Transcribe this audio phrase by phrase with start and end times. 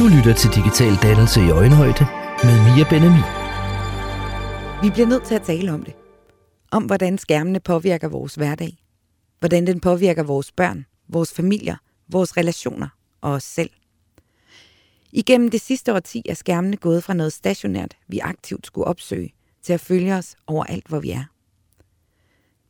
[0.00, 2.06] Du lytter til Digital Dannelse i Øjenhøjde
[2.44, 3.22] med Mia Benami.
[4.82, 5.94] Vi bliver nødt til at tale om det.
[6.70, 8.78] Om hvordan skærmene påvirker vores hverdag.
[9.38, 11.76] Hvordan den påvirker vores børn, vores familier,
[12.08, 12.88] vores relationer
[13.20, 13.70] og os selv.
[15.12, 19.72] Igennem det sidste årti er skærmene gået fra noget stationært, vi aktivt skulle opsøge, til
[19.72, 21.24] at følge os overalt, hvor vi er.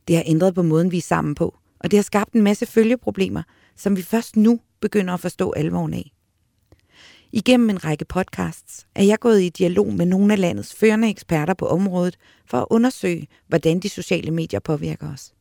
[0.08, 2.66] Det har ændret på måden, vi er sammen på, og det har skabt en masse
[2.66, 3.42] følgeproblemer,
[3.76, 6.12] som vi først nu begynder at forstå alvoren af.
[7.32, 11.54] Igennem en række podcasts er jeg gået i dialog med nogle af landets førende eksperter
[11.54, 12.16] på området
[12.46, 15.32] for at undersøge, hvordan de sociale medier påvirker os.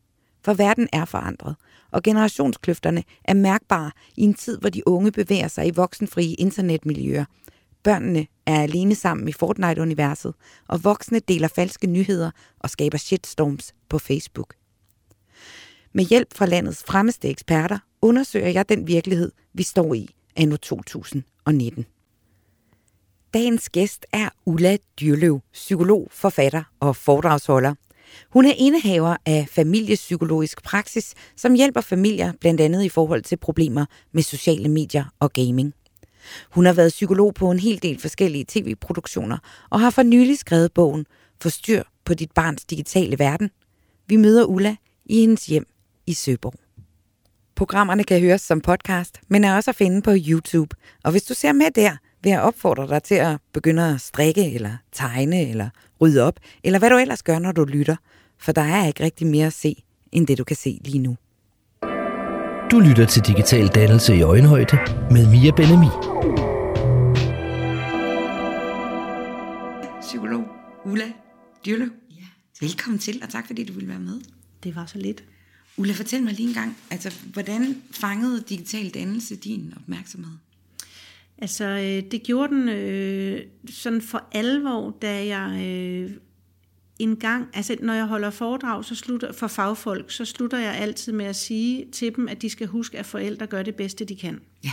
[0.45, 1.55] For verden er forandret,
[1.91, 7.25] og generationskløfterne er mærkbare i en tid, hvor de unge bevæger sig i voksenfrie internetmiljøer.
[7.83, 10.33] Børnene er alene sammen i Fortnite-universet,
[10.67, 14.53] og voksne deler falske nyheder og skaber shitstorms på Facebook.
[15.93, 21.85] Med hjælp fra landets fremmeste eksperter undersøger jeg den virkelighed, vi står i anno 2019.
[23.33, 27.73] Dagens gæst er Ulla Dyrløv, psykolog, forfatter og foredragsholder.
[28.29, 33.85] Hun er indehaver af familiepsykologisk praksis, som hjælper familier blandt andet i forhold til problemer
[34.11, 35.73] med sociale medier og gaming.
[36.49, 39.37] Hun har været psykolog på en hel del forskellige tv-produktioner
[39.69, 41.05] og har for nylig skrevet bogen
[41.41, 43.49] Forstyr på dit barns digitale verden.
[44.07, 45.65] Vi møder Ulla i hendes hjem
[46.07, 46.68] i Søborg.
[47.59, 50.75] Programmerne kan høres som podcast, men er også at finde på YouTube.
[51.03, 54.53] Og hvis du ser med der, vil jeg opfordre dig til at begynde at strikke,
[54.53, 55.69] eller tegne, eller
[56.01, 57.95] rydde op, eller hvad du ellers gør, når du lytter.
[58.37, 61.17] For der er ikke rigtig mere at se, end det du kan se lige nu.
[62.71, 64.77] Du lytter til Digital Dannelse i Øjenhøjde
[65.11, 65.91] med Mia Benami.
[70.01, 70.43] Psykolog
[70.85, 71.11] Ulla
[71.65, 71.89] Dyrløv.
[72.11, 72.25] Ja.
[72.61, 74.21] Velkommen til, og tak fordi du ville være med.
[74.63, 75.23] Det var så lidt.
[75.79, 80.33] Ulla, fortæl mig lige en gang, altså, hvordan fangede digital dannelse din opmærksomhed?
[81.37, 86.11] Altså, øh, det gjorde den øh, sådan for alvor, da jeg øh,
[86.99, 91.13] en gang, altså når jeg holder foredrag så slutter, for fagfolk, så slutter jeg altid
[91.13, 94.15] med at sige til dem, at de skal huske, at forældre gør det bedste, de
[94.15, 94.41] kan.
[94.63, 94.71] Ja.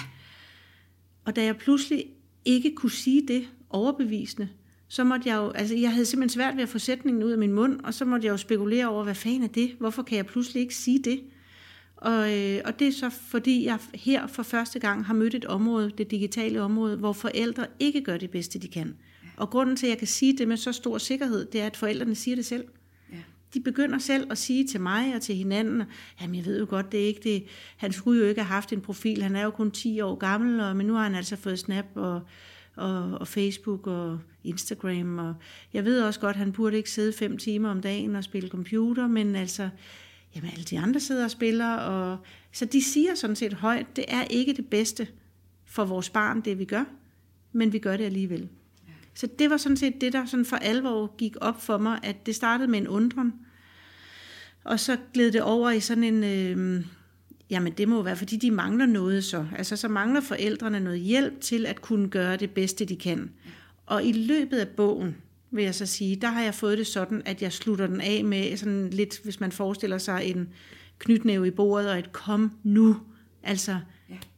[1.24, 2.04] Og da jeg pludselig
[2.44, 4.48] ikke kunne sige det overbevisende,
[4.88, 7.38] så måtte jeg jo, altså jeg havde simpelthen svært ved at få sætningen ud af
[7.38, 9.76] min mund, og så måtte jeg jo spekulere over, hvad fanden er det?
[9.78, 11.20] Hvorfor kan jeg pludselig ikke sige det?
[11.96, 15.44] Og, øh, og det er så fordi, jeg her for første gang har mødt et
[15.44, 18.96] område, det digitale område, hvor forældre ikke gør det bedste, de kan.
[19.36, 21.76] Og grunden til, at jeg kan sige det med så stor sikkerhed, det er, at
[21.76, 22.64] forældrene siger det selv.
[23.12, 23.16] Ja.
[23.54, 25.82] De begynder selv at sige til mig og til hinanden,
[26.20, 27.44] jamen jeg ved jo godt, det er ikke det.
[27.76, 30.60] Han skulle jo ikke have haft en profil, han er jo kun 10 år gammel,
[30.60, 32.20] og, men nu har han altså fået Snap og,
[32.76, 35.18] og, og Facebook og Instagram.
[35.18, 35.34] Og
[35.72, 38.48] jeg ved også godt, at han burde ikke sidde fem timer om dagen og spille
[38.48, 39.68] computer, men altså,
[40.34, 41.76] jamen alle de andre sidder og spiller.
[41.76, 42.18] Og,
[42.52, 45.08] så de siger sådan set højt, det er ikke det bedste
[45.64, 46.84] for vores barn, det vi gør,
[47.52, 48.48] men vi gør det alligevel.
[49.14, 52.26] Så det var sådan set det, der sådan for alvor gik op for mig, at
[52.26, 53.32] det startede med en undren,
[54.64, 56.84] og så gled det over i sådan en, øh,
[57.50, 59.46] jamen det må være, fordi de mangler noget så.
[59.56, 63.30] Altså så mangler forældrene noget hjælp til at kunne gøre det bedste, de kan.
[63.86, 65.16] Og i løbet af bogen,
[65.50, 68.24] vil jeg så sige, der har jeg fået det sådan, at jeg slutter den af
[68.24, 70.48] med sådan lidt, hvis man forestiller sig en
[70.98, 72.96] knytnæve i bordet og et kom nu.
[73.42, 73.78] Altså,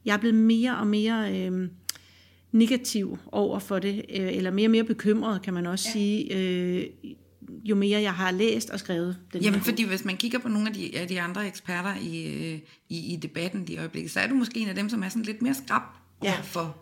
[0.05, 1.69] jeg er blevet mere og mere øh,
[2.51, 5.93] negativ over for det, øh, eller mere og mere bekymret, kan man også ja.
[5.93, 6.85] sige, øh,
[7.63, 10.47] jo mere jeg har læst og skrevet den Jamen, her fordi hvis man kigger på
[10.47, 14.19] nogle af de, af de andre eksperter i, øh, i, i debatten i øjeblikket, så
[14.19, 15.81] er du måske en af dem, som er sådan lidt mere skrab
[16.23, 16.39] Ja.
[16.43, 16.77] for,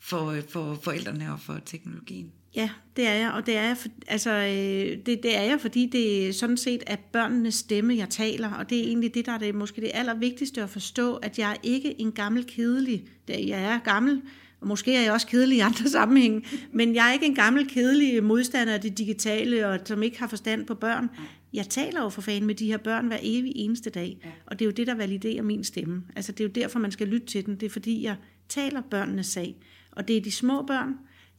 [0.00, 2.32] for, for forældrene og for teknologien.
[2.56, 5.60] Ja, det er jeg, og det er jeg, for, altså, øh, det, det er jeg,
[5.60, 9.32] fordi det sådan set er børnenes stemme, jeg taler, og det er egentlig det, der
[9.32, 13.64] er det, måske det allervigtigste at forstå, at jeg er ikke en gammel kedelig, jeg
[13.64, 14.22] er gammel,
[14.64, 17.68] og måske er jeg også kedelig i andre sammenhænge, men jeg er ikke en gammel
[17.68, 21.10] kedelig modstander af det digitale, og som ikke har forstand på børn.
[21.52, 24.64] Jeg taler jo for fanden med de her børn hver evig eneste dag, og det
[24.64, 26.02] er jo det, der validerer min stemme.
[26.16, 27.56] Altså det er jo derfor, man skal lytte til den.
[27.56, 28.16] Det er fordi, jeg
[28.48, 29.56] taler børnenes sag,
[29.92, 30.94] og det er de små børn,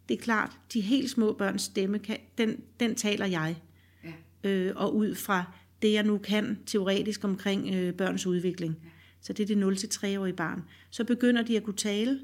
[0.09, 3.55] det er klart, de helt små børns stemme, kan, den, den taler jeg.
[4.03, 4.49] Ja.
[4.49, 5.43] Øh, og ud fra
[5.81, 8.75] det, jeg nu kan teoretisk omkring øh, børns udvikling.
[9.25, 10.63] Så det er det 0-3-årige barn.
[10.89, 12.19] Så begynder de at kunne tale.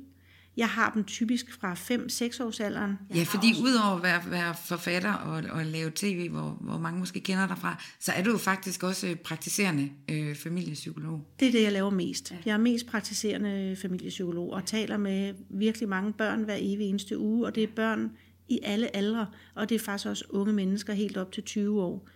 [0.58, 3.00] Jeg har dem typisk fra 5-6 års alderen.
[3.16, 7.20] Ja, fordi udover at være, være forfatter og, og lave tv, hvor, hvor mange måske
[7.20, 11.28] kender dig fra, så er du jo faktisk også øh, praktiserende øh, familiepsykolog.
[11.40, 12.34] Det er det, jeg laver mest.
[12.46, 17.46] Jeg er mest praktiserende familiepsykolog og taler med virkelig mange børn hver evig eneste uge,
[17.46, 18.12] og det er børn
[18.48, 22.08] i alle aldre, og det er faktisk også unge mennesker helt op til 20 år.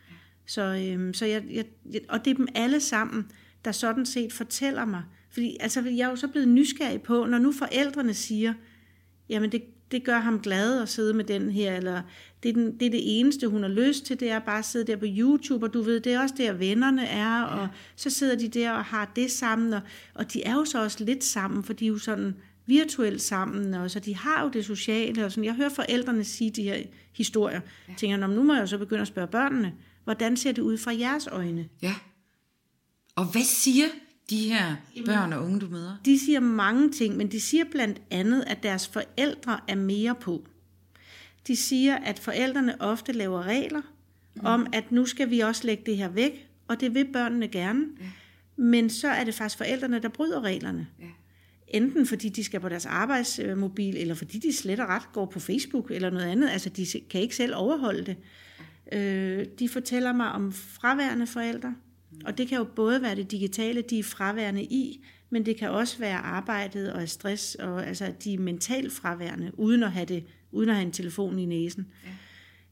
[0.48, 3.32] Så, øhm, så jeg, jeg, jeg, og det er dem alle sammen,
[3.66, 5.04] der sådan set fortæller mig,
[5.36, 8.54] fordi altså, jeg er jo så blevet nysgerrig på, når nu forældrene siger,
[9.30, 12.02] jamen det, det gør ham glad at sidde med den her, eller
[12.44, 14.66] det er, den, det er det eneste, hun har lyst til, det er bare at
[14.66, 17.46] sidde der på YouTube, og du ved, det er også der vennerne er, ja.
[17.46, 19.82] og så sidder de der og har det sammen, og,
[20.14, 22.36] og de er jo så også lidt sammen, for de er jo sådan
[22.66, 25.44] virtuelt sammen, og så de har jo det sociale, og sådan.
[25.44, 26.78] Jeg hører forældrene sige de her
[27.14, 27.94] historier, ja.
[27.98, 29.74] tænker, nu må jeg jo så begynde at spørge børnene,
[30.04, 31.70] hvordan ser det ud fra jeres øjne?
[31.82, 31.96] Ja.
[33.16, 33.86] Og hvad siger
[34.30, 34.76] de her
[35.06, 35.98] børn og unge, du møder?
[36.06, 40.46] De siger mange ting, men de siger blandt andet, at deres forældre er mere på.
[41.48, 43.82] De siger, at forældrene ofte laver regler
[44.36, 44.46] mm.
[44.46, 47.86] om, at nu skal vi også lægge det her væk, og det vil børnene gerne.
[48.00, 48.06] Ja.
[48.56, 50.88] Men så er det faktisk forældrene, der bryder reglerne.
[51.00, 51.06] Ja.
[51.68, 55.40] Enten fordi de skal på deres arbejdsmobil, eller fordi de slet og ret går på
[55.40, 56.50] Facebook eller noget andet.
[56.50, 58.18] Altså, de kan ikke selv overholde det.
[58.92, 61.76] Øh, de fortæller mig om fraværende forældre,
[62.26, 65.70] og det kan jo både være det digitale, de er fraværende i, men det kan
[65.70, 70.26] også være arbejdet og stress, og altså de er mentalt fraværende, uden at have, det,
[70.52, 72.10] uden at have en telefon i næsen, ja.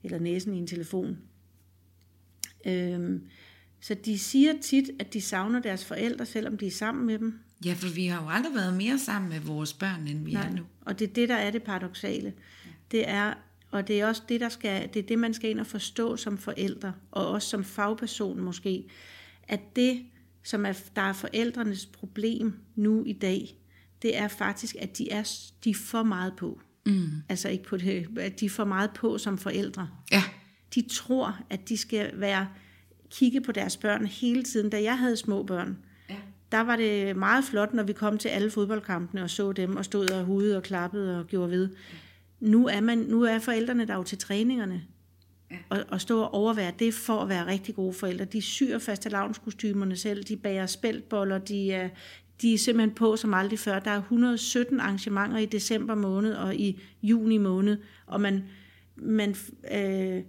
[0.04, 1.18] eller næsen i en telefon.
[2.66, 3.22] Øhm,
[3.82, 7.40] så de siger tit, at de savner deres forældre, selvom de er sammen med dem.
[7.66, 10.48] Ja, for vi har jo aldrig været mere sammen med vores børn, end vi Nej,
[10.48, 10.64] er nu.
[10.82, 12.34] Og det er det, der er det paradoxale.
[12.66, 12.70] Ja.
[12.92, 13.34] Det er,
[13.72, 16.18] og det er også det, der skal, det er det, man skal ind og forstå
[16.18, 18.86] som forældre, og også som fagperson måske,
[19.48, 20.06] at det,
[20.44, 23.58] som er, der er forældrenes problem nu i dag,
[24.02, 25.32] det er faktisk, at de er,
[25.64, 26.62] de er for meget på.
[26.86, 27.10] Mm.
[27.30, 29.90] Altså ikke på det, at de er for meget på som forældre.
[30.12, 30.24] Ja.
[30.76, 32.48] De tror, at de skal være
[33.12, 34.70] kigge på deres børn hele tiden.
[34.70, 35.78] Da jeg havde små børn,
[36.10, 36.16] ja.
[36.52, 39.86] der var det meget flot, når vi kom til alle fodboldkampene og så dem og
[39.86, 41.70] stod og hudede og klappede og gjorde ved.
[42.40, 44.84] Nu er, man, nu er forældrene der jo til træningerne
[45.70, 48.26] og, og stå og overvære det for at være rigtig gode forældre.
[48.26, 51.90] De syr fast lavnskostymerne selv, de bager spældboller, de er,
[52.42, 53.80] de er simpelthen på som aldrig før.
[53.80, 58.44] Der er 117 arrangementer i december måned og i juni måned, og man,
[58.96, 59.36] man
[59.72, 60.22] øh,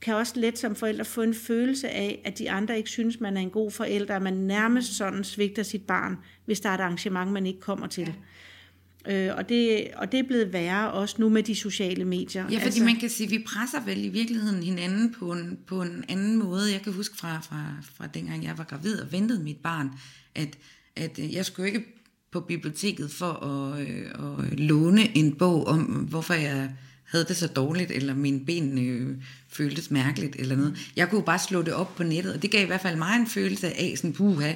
[0.00, 3.36] kan også let som forældre få en følelse af, at de andre ikke synes, man
[3.36, 6.80] er en god forælder, at man nærmest sådan svigter sit barn, hvis der er et
[6.80, 8.06] arrangement, man ikke kommer til.
[8.06, 8.12] Ja.
[9.08, 12.42] Øh, og, det, og det er blevet værre også nu med de sociale medier.
[12.42, 15.58] Ja, fordi altså, man kan sige, at vi presser vel i virkeligheden hinanden på en,
[15.66, 16.72] på en anden måde.
[16.72, 17.64] Jeg kan huske fra, fra,
[17.94, 19.90] fra dengang jeg var gravid og ventede mit barn,
[20.34, 20.58] at,
[20.96, 21.84] at jeg skulle ikke
[22.32, 24.06] på biblioteket for at, øh,
[24.50, 26.70] at låne en bog om, hvorfor jeg
[27.04, 29.16] havde det så dårligt, eller mine ben øh,
[29.48, 30.78] føltes mærkeligt, eller noget.
[30.96, 33.16] Jeg kunne bare slå det op på nettet, og det gav i hvert fald mig
[33.16, 34.52] en følelse af, sådan, puha,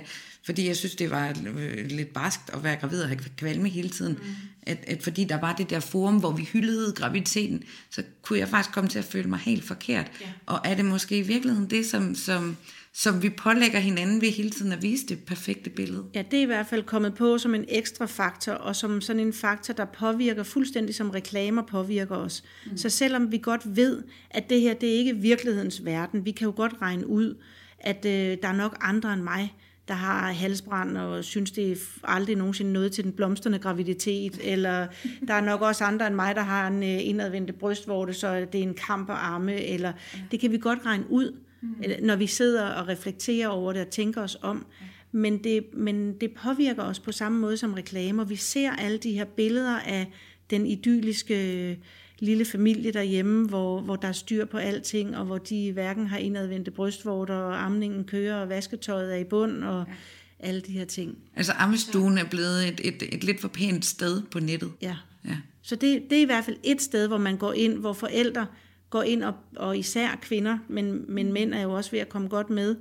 [0.48, 3.88] fordi jeg synes, det var øh, lidt barskt at være gravid og have kvalme hele
[3.88, 4.12] tiden.
[4.12, 4.28] Mm.
[4.62, 8.48] At, at fordi der var det der forum, hvor vi hyldede graviditeten, så kunne jeg
[8.48, 10.10] faktisk komme til at føle mig helt forkert.
[10.20, 10.26] Ja.
[10.46, 12.56] Og er det måske i virkeligheden det, som, som,
[12.92, 16.04] som vi pålægger hinanden ved hele tiden at vise det perfekte billede?
[16.14, 19.20] Ja, det er i hvert fald kommet på som en ekstra faktor, og som sådan
[19.20, 22.44] en faktor, der påvirker fuldstændig som reklamer påvirker os.
[22.66, 22.76] Mm.
[22.76, 26.44] Så selvom vi godt ved, at det her, det er ikke virkelighedens verden, vi kan
[26.44, 27.34] jo godt regne ud,
[27.80, 29.54] at øh, der er nok andre end mig,
[29.88, 34.86] der har halsbrand og synes, det er aldrig nogensinde noget til den blomstrende graviditet, eller
[35.28, 38.58] der er nok også andre end mig, der har en øh, indadvendte brystvorte, så det
[38.58, 39.92] er en kamp og arme, eller
[40.30, 41.82] det kan vi godt regne ud, mm.
[42.02, 44.66] når vi sidder og reflekterer over det og tænker os om.
[45.12, 48.24] Men det, men det påvirker os på samme måde som reklamer.
[48.24, 50.12] Vi ser alle de her billeder af
[50.50, 51.78] den idylliske
[52.20, 56.18] lille familie derhjemme, hvor, hvor der er styr på alting, og hvor de hverken har
[56.18, 59.94] indadvendte brystvorter, og amningen kører, og vasketøjet er i bund, og ja.
[60.38, 61.18] alle de her ting.
[61.36, 64.72] Altså ammestuen er blevet et, et, et lidt for pænt sted på nettet.
[64.82, 64.96] Ja.
[65.24, 65.36] ja.
[65.62, 68.46] Så det, det er i hvert fald et sted, hvor man går ind, hvor forældre
[68.90, 72.28] går ind, og, og især kvinder, men, men mænd er jo også ved at komme
[72.28, 72.76] godt med,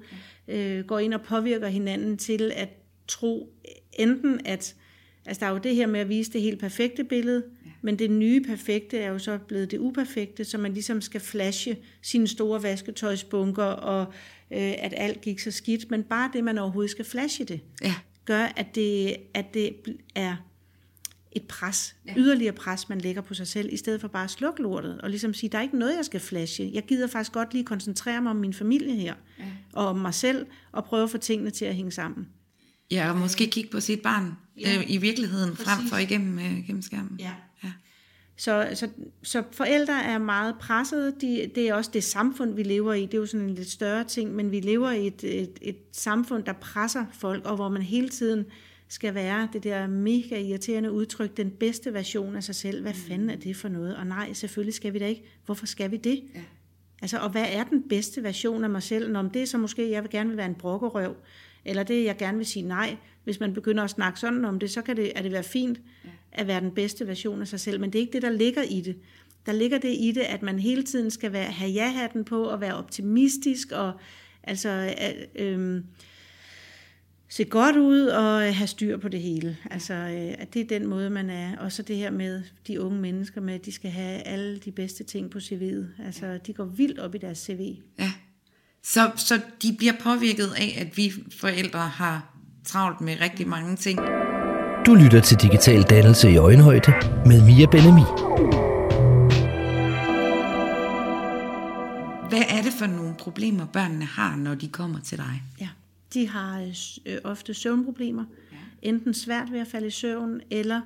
[0.48, 2.70] øh, går ind og påvirker hinanden til at
[3.08, 3.54] tro
[3.94, 4.76] enten, at
[5.26, 7.44] altså der er jo det her med at vise det helt perfekte billede,
[7.88, 11.78] men det nye perfekte er jo så blevet det uperfekte, så man ligesom skal flashe
[12.02, 14.02] sine store vasketøjsbunker, og
[14.52, 15.92] øh, at alt gik så skidt.
[15.92, 17.94] Men bare det, man overhovedet skal flashe det, ja.
[18.26, 19.76] gør, at det, at det
[20.16, 20.36] er
[21.32, 22.14] et pres, ja.
[22.18, 25.10] yderligere pres, man lægger på sig selv, i stedet for bare at slukke lortet, og
[25.10, 26.72] ligesom sige, der er ikke noget, jeg skal flashe.
[26.74, 29.44] Jeg gider faktisk godt lige koncentrere mig om min familie her, ja.
[29.74, 32.28] og om mig selv, og prøve at få tingene til at hænge sammen.
[32.92, 34.78] Ja, og måske kigge på sit barn ja.
[34.78, 35.66] øh, i virkeligheden, Præcis.
[35.66, 37.20] frem for igennem, øh, igennem skærmen.
[37.20, 37.32] Ja.
[38.48, 38.76] Ja.
[38.76, 38.90] Så, så,
[39.24, 41.16] så forældre er meget pressede.
[41.22, 43.02] De, det er også det samfund, vi lever i.
[43.02, 45.78] Det er jo sådan en lidt større ting, men vi lever i et, et, et
[45.92, 48.46] samfund, der presser folk, og hvor man hele tiden
[48.88, 52.82] skal være det der mega irriterende udtryk, den bedste version af sig selv.
[52.82, 53.00] Hvad mm.
[53.00, 53.96] fanden er det for noget?
[53.96, 55.24] Og nej, selvfølgelig skal vi da ikke.
[55.46, 56.24] Hvorfor skal vi det?
[56.36, 56.42] Ja.
[57.02, 59.12] Altså, og hvad er den bedste version af mig selv?
[59.12, 61.16] Når det er så måske, jeg vil gerne vil være en brokkerøv,
[61.66, 62.98] eller det, jeg gerne vil sige nej.
[63.24, 65.80] Hvis man begynder at snakke sådan om det, så kan det, er det være fint,
[66.38, 68.62] at være den bedste version af sig selv, men det er ikke det, der ligger
[68.62, 68.96] i det.
[69.46, 72.62] Der ligger det i det, at man hele tiden skal være, have ja-hatten på og
[72.62, 73.94] være optimistisk og
[74.44, 74.94] altså
[75.36, 75.82] øh,
[77.30, 79.58] se godt ud og have styr på det hele.
[79.72, 81.58] Altså, øh, at det er den måde, man er.
[81.58, 84.72] Og så det her med de unge mennesker med, at de skal have alle de
[84.72, 86.06] bedste ting på CV'et.
[86.06, 87.76] Altså, de går vildt op i deres CV.
[88.00, 88.12] Ja.
[88.84, 94.00] Så, så de bliver påvirket af, at vi forældre har travlt med rigtig mange ting.
[94.88, 96.92] Du lytter til Digital Dannelse i Øjenhøjde
[97.26, 98.08] med Mia Benami.
[102.30, 105.44] Hvad er det for nogle problemer, børnene har, når de kommer til dig?
[105.60, 105.70] Ja,
[106.14, 106.74] de har
[107.06, 108.26] øh, ofte søvnproblemer.
[108.52, 108.58] Ja.
[108.82, 110.82] Enten svært ved at falde i søvn, eller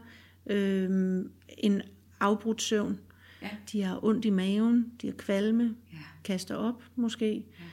[0.45, 0.89] øh,
[1.57, 1.81] en
[2.19, 2.99] afbrudt søvn.
[3.41, 3.49] Ja.
[3.71, 5.97] De har ondt i maven, de har kvalme, ja.
[6.23, 7.33] kaster op måske.
[7.35, 7.63] Ja.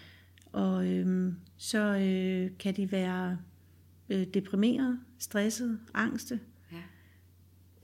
[0.59, 3.37] Og øh, så øh, kan de være
[4.11, 6.41] øh, deprimeret, stresset, angste.
[6.73, 6.77] Ja.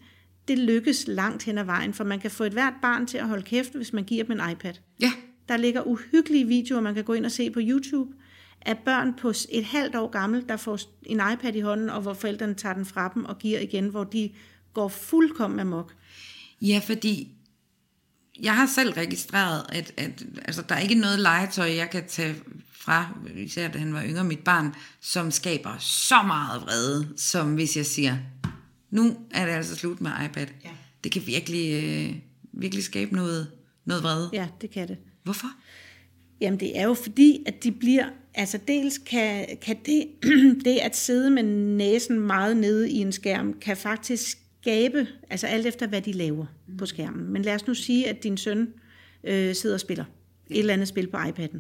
[0.48, 3.28] Det lykkes langt hen ad vejen, for man kan få et hvert barn til at
[3.28, 4.74] holde kæft, hvis man giver dem en iPad.
[5.00, 5.12] Ja.
[5.48, 8.12] Der ligger uhyggelige videoer, man kan gå ind og se på YouTube,
[8.60, 12.14] af børn på et halvt år gammel, der får en iPad i hånden, og hvor
[12.14, 14.30] forældrene tager den fra dem og giver igen, hvor de
[14.72, 15.94] går fuldkommen amok.
[16.62, 17.38] Ja, fordi
[18.42, 22.35] jeg har selv registreret, at, at altså, der er ikke noget legetøj, jeg kan tage
[22.73, 27.76] fra, især da han var yngre, mit barn, som skaber så meget vrede, som hvis
[27.76, 28.16] jeg siger,
[28.90, 30.47] nu er det altså slut med iPad.
[30.64, 30.71] Ja.
[31.04, 32.16] Det kan virkelig, øh,
[32.52, 33.50] virkelig skabe noget,
[33.85, 34.30] noget vrede.
[34.33, 34.97] Ja, det kan det.
[35.23, 35.49] Hvorfor?
[36.40, 40.07] Jamen det er jo fordi, at de bliver, altså dels kan, kan det,
[40.64, 41.42] det at sidde med
[41.76, 46.46] næsen meget nede i en skærm, kan faktisk skabe, altså alt efter hvad de laver
[46.78, 47.32] på skærmen.
[47.32, 48.68] Men lad os nu sige, at din søn
[49.25, 50.04] øh, sidder og spiller
[50.50, 51.58] et eller andet spil på iPad'en.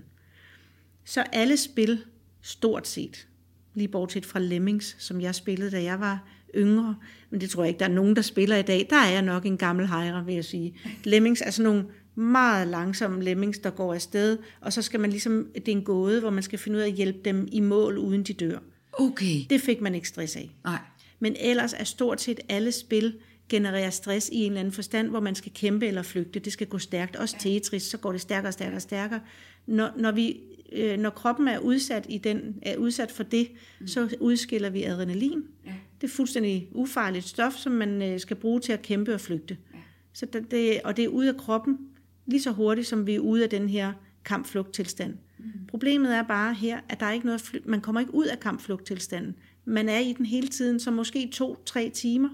[1.04, 2.04] Så alle spil,
[2.42, 3.28] stort set,
[3.74, 6.96] lige bortset fra Lemmings, som jeg spillede, da jeg var yngre,
[7.30, 8.86] men det tror jeg ikke, der er nogen, der spiller i dag.
[8.90, 10.74] Der er jeg nok en gammel hejre, vil jeg sige.
[11.04, 15.46] Lemmings er sådan nogle meget langsomme lemmings, der går afsted, og så skal man ligesom,
[15.54, 17.98] det er en gåde, hvor man skal finde ud af at hjælpe dem i mål,
[17.98, 18.58] uden de dør.
[18.92, 19.40] Okay.
[19.50, 20.50] Det fik man ikke stress af.
[20.64, 20.78] Nej.
[21.20, 23.14] Men ellers er stort set alle spil
[23.48, 26.38] genererer stress i en eller anden forstand, hvor man skal kæmpe eller flygte.
[26.38, 27.16] Det skal gå stærkt.
[27.16, 29.20] Også Tetris, så går det stærkere og stærkere og stærkere.
[29.66, 30.40] Når, når, vi,
[30.72, 33.48] øh, når kroppen er udsat, i den, er udsat for det,
[33.80, 33.86] mm.
[33.86, 35.42] så udskiller vi adrenalin.
[35.66, 35.74] Ja.
[36.00, 39.56] Det er fuldstændig ufarligt stof, som man øh, skal bruge til at kæmpe og flygte.
[39.74, 39.78] Ja.
[40.12, 41.78] Så det, og det er ud af kroppen,
[42.26, 43.92] lige så hurtigt, som vi er ude af den her
[44.24, 45.14] kampflugttilstand.
[45.38, 45.44] Mm.
[45.68, 49.34] Problemet er bare her, at der er ikke noget man kommer ikke ud af kampflugttilstanden.
[49.68, 52.28] Man er i den hele tiden, så måske to-tre timer.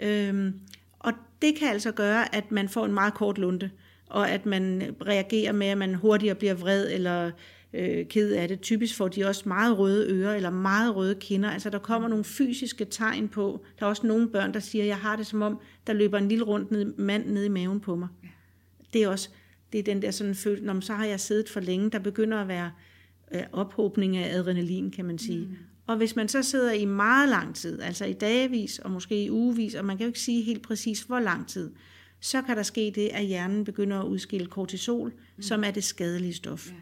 [0.00, 0.52] Øhm,
[0.98, 1.12] og
[1.42, 3.70] det kan altså gøre, at man får en meget kort lunte,
[4.06, 7.30] og at man reagerer med, at man hurtigere bliver vred eller
[7.72, 8.60] øh, ked af det.
[8.60, 11.50] Typisk får de også meget røde ører eller meget røde kinder.
[11.50, 13.64] Altså der kommer nogle fysiske tegn på.
[13.78, 16.28] Der er også nogle børn, der siger, jeg har det som om, der løber en
[16.28, 18.08] lille rundt ned, mand ned i maven på mig.
[18.22, 18.28] Ja
[18.96, 19.28] det er også
[19.72, 22.38] det er den der sådan følelse, når så har jeg siddet for længe, der begynder
[22.38, 22.70] at være
[23.34, 25.46] øh, ophobning af adrenalin, kan man sige.
[25.46, 25.56] Mm.
[25.86, 29.30] Og hvis man så sidder i meget lang tid, altså i dagevis og måske i
[29.30, 31.70] ugevis, og man kan jo ikke sige helt præcis, hvor lang tid,
[32.20, 35.42] så kan der ske det, at hjernen begynder at udskille kortisol, mm.
[35.42, 36.68] som er det skadelige stof.
[36.70, 36.72] Ja.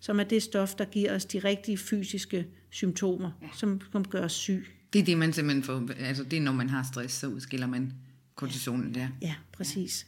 [0.00, 3.48] Som er det stof, der giver os de rigtige fysiske symptomer, ja.
[3.54, 4.66] som, som gør os syg.
[4.92, 7.66] Det er det, man simpelthen får, altså det er, når man har stress, så udskiller
[7.66, 7.92] man
[8.34, 9.08] kortisolen der.
[9.22, 10.06] Ja, præcis.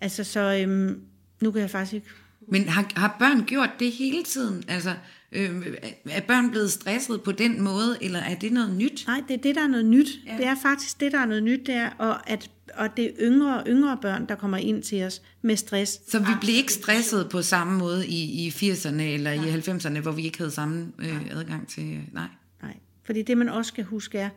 [0.00, 0.04] Ja.
[0.04, 1.00] Altså så, øhm,
[1.42, 2.06] nu kan jeg faktisk ikke...
[2.48, 4.64] Men har, har børn gjort det hele tiden?
[4.68, 4.94] Altså,
[5.32, 5.66] øh,
[6.04, 9.04] er børn blevet stresset på den måde, eller er det noget nyt?
[9.06, 10.08] Nej, det er det, der er noget nyt.
[10.26, 10.36] Ja.
[10.36, 13.10] Det er faktisk det, der er noget nyt, det er, og at og det er
[13.20, 16.10] yngre og yngre børn, der kommer ind til os med stress.
[16.10, 19.44] Så vi bliver ikke stresset på samme måde i, i 80'erne eller nej.
[19.44, 22.00] i 90'erne, hvor vi ikke havde samme øh, adgang til...
[22.12, 22.26] Nej.
[22.62, 24.28] Nej, fordi det man også skal huske er,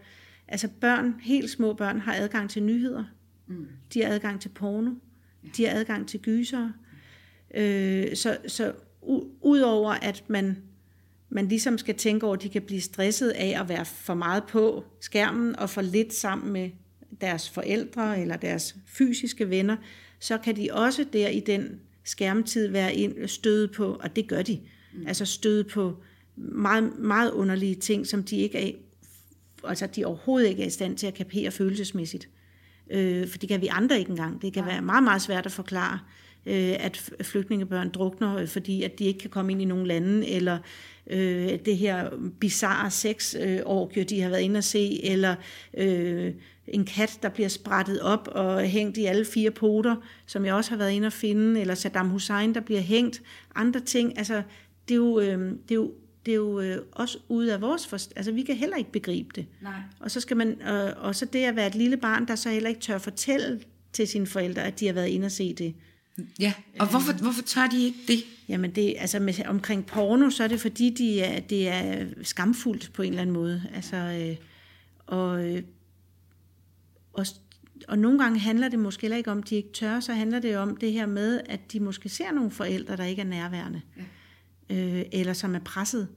[0.48, 3.04] altså børn, helt små børn, har adgang til nyheder.
[3.48, 3.68] Mm.
[3.94, 4.92] De har adgang til porno.
[5.44, 5.50] Ja.
[5.58, 6.70] De har adgang til gyser.
[7.56, 8.74] Øh, så så
[9.42, 10.58] udover at man
[11.36, 14.44] man ligesom skal tænke over, at de kan blive stresset af at være for meget
[14.44, 16.70] på skærmen og for lidt sammen med
[17.22, 19.78] deres forældre eller deres fysiske venner,
[20.20, 24.42] så kan de også der i den skærmtid være ind, støde på, og det gør
[24.42, 24.60] de,
[24.94, 25.08] mm.
[25.08, 26.04] altså støde på
[26.36, 28.72] meget, meget underlige ting, som de ikke er,
[29.64, 32.30] altså de overhovedet ikke er i stand til at kapere følelsesmæssigt.
[32.92, 34.42] Øh, for det kan vi andre ikke engang.
[34.42, 34.70] Det kan ja.
[34.70, 36.00] være meget, meget svært at forklare,
[36.46, 40.28] øh, at flygtningebørn drukner, øh, fordi at de ikke kan komme ind i nogle lande,
[40.28, 40.58] eller
[41.08, 42.10] øh, det her
[42.40, 43.60] bizarre sex øh,
[44.10, 45.36] de har været inde at se, eller
[45.78, 46.34] øh,
[46.68, 50.72] en kat, der bliver sprættet op og hængt i alle fire poter, som jeg også
[50.72, 53.22] har været inde at finde, eller Saddam Hussein, der bliver hængt.
[53.56, 54.42] Andre ting, altså
[54.88, 55.92] det er jo, øh, det er jo
[56.26, 59.30] det er jo øh, også ude af vores forst- Altså, vi kan heller ikke begribe
[59.36, 59.46] det.
[59.62, 59.74] Nej.
[60.00, 62.50] Og så skal man, øh, og så det at være et lille barn, der så
[62.50, 63.60] heller ikke tør fortælle
[63.94, 65.74] til sine forældre, at de har været inde og se det.
[66.40, 68.24] Ja, og hvorfor, hvorfor tør de ikke det?
[68.50, 72.94] Jamen det, altså med, omkring porno, så er det fordi, de er, det er skamfuldt
[72.94, 73.64] på en eller anden måde.
[73.74, 74.36] Altså, øh,
[75.08, 75.64] og, øh,
[77.14, 77.26] og,
[77.88, 80.40] og nogle gange handler det måske heller ikke om, at de ikke tør, så handler
[80.40, 83.82] det om det her med, at de måske ser nogle forældre, der ikke er nærværende,
[84.70, 84.76] ja.
[84.76, 86.08] øh, eller som er presset.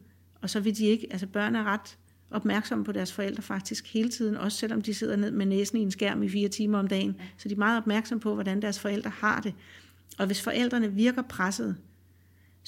[0.42, 1.96] Og så vil de ikke, altså børn er ret
[2.30, 5.82] opmærksomme på deres forældre faktisk hele tiden, også selvom de sidder ned med næsen i
[5.82, 7.16] en skærm i fire timer om dagen.
[7.18, 7.24] Ja.
[7.37, 9.54] Så de er meget opmærksomme på, hvordan deres forældre har det.
[10.18, 11.76] Og hvis forældrene virker presset,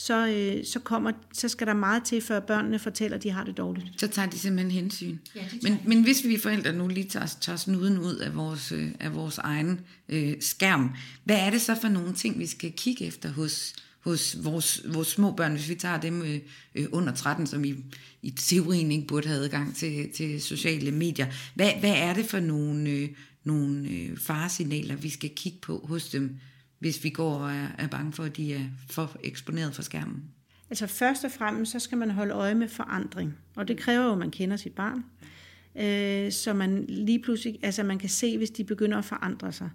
[0.01, 3.45] så, øh, så, kommer, så skal der meget til, før børnene fortæller, at de har
[3.45, 3.87] det dårligt.
[3.97, 5.19] Så tager de simpelthen hensyn.
[5.37, 8.91] Ja, men, men hvis vi forældre nu lige tager, tager snuden ud af vores, øh,
[9.01, 10.91] af vores egen øh, skærm,
[11.25, 15.09] hvad er det så for nogle ting, vi skal kigge efter hos, hos vores, vores
[15.09, 16.39] små børn, hvis vi tager dem øh,
[16.75, 17.75] øh, under 13, som i,
[18.23, 21.27] i teorien ikke burde have adgang til, til sociale medier.
[21.55, 23.09] Hvad, hvad er det for nogle, øh,
[23.45, 26.37] nogle øh, faresignaler, vi skal kigge på hos dem,
[26.81, 30.23] hvis vi går og er, er bange for, at de er for eksponeret for skærmen?
[30.71, 33.35] Altså først og fremmest, så skal man holde øje med forandring.
[33.57, 35.05] Og det kræver jo, at man kender sit barn.
[35.77, 39.71] Øh, så man lige pludselig, altså man kan se, hvis de begynder at forandre sig.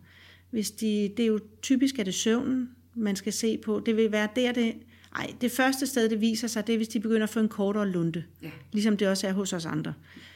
[0.49, 3.81] Hvis de, det er jo typisk, at det søvnen, man skal se på.
[3.85, 4.73] Det vil være der, det...
[5.15, 7.49] Ej, det første sted, det viser sig, det er, hvis de begynder at få en
[7.49, 8.23] kortere lunde.
[8.41, 8.51] Ja.
[8.71, 9.93] Ligesom det også er hos os andre.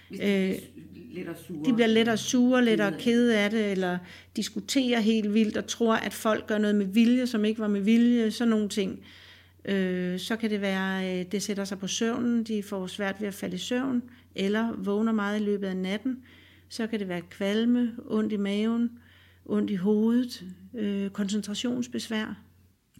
[0.10, 0.56] Hvis de, øh,
[1.48, 1.66] sure.
[1.66, 3.98] de bliver lettere sure, lettere kede af det, eller
[4.36, 7.82] diskuterer helt vildt og tror, at folk gør noget med vilje, som ikke var med
[7.82, 9.00] vilje, sådan nogle ting.
[9.66, 13.28] Øh, så kan det være, øh, det sætter sig på søvnen, de får svært ved
[13.28, 14.02] at falde i søvn,
[14.36, 16.18] eller vågner meget i løbet af natten.
[16.70, 18.90] Så kan det være kvalme, ondt i maven,
[19.46, 20.46] ondt i hovedet,
[20.78, 22.44] øh, koncentrationsbesvær.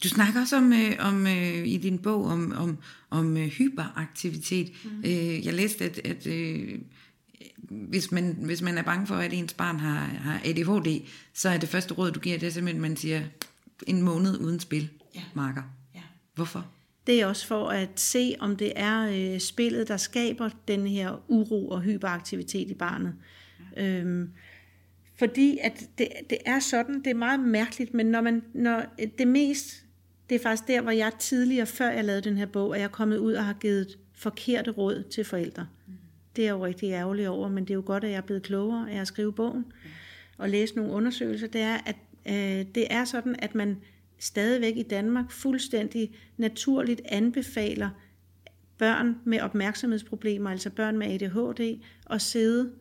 [0.04, 2.78] Du snakker også om, øh, om øh, i din bog om, om,
[3.10, 4.72] om øh, hyperaktivitet.
[4.84, 5.00] Mm.
[5.06, 6.80] Øh, jeg læste, at, at øh,
[7.70, 11.58] hvis, man, hvis man er bange for, at ens barn har, har ADHD, så er
[11.58, 13.22] det første råd, du giver, det er simpelthen, at man siger,
[13.88, 15.22] en måned uden spil, ja.
[15.34, 15.64] marker.
[15.96, 16.02] Ja.
[16.36, 16.68] Hvorfor?
[17.08, 21.24] Det er også for at se, om det er øh, spillet, der skaber den her
[21.28, 23.16] uro og hyperaktivitet i barnet.
[23.76, 23.84] Ja.
[23.84, 24.30] Øhm,
[25.20, 28.84] fordi at det, det er sådan, det er meget mærkeligt, men når man, når
[29.18, 29.84] det mest,
[30.30, 32.92] det er faktisk der, hvor jeg tidligere, før jeg lavede den her bog, er jeg
[32.92, 35.68] kommet ud og har givet forkerte råd til forældre.
[35.88, 35.94] Mm.
[36.40, 38.22] Det er jeg jo rigtig ærgerlig over, men det er jo godt, at jeg er
[38.22, 39.66] blevet klogere af at skrive bogen
[40.38, 41.48] og læse nogle undersøgelser.
[41.48, 43.78] Det er, at øh, det er sådan, at man
[44.20, 47.90] stadigvæk i Danmark fuldstændig naturligt anbefaler
[48.78, 52.72] børn med opmærksomhedsproblemer, altså børn med ADHD, at sidde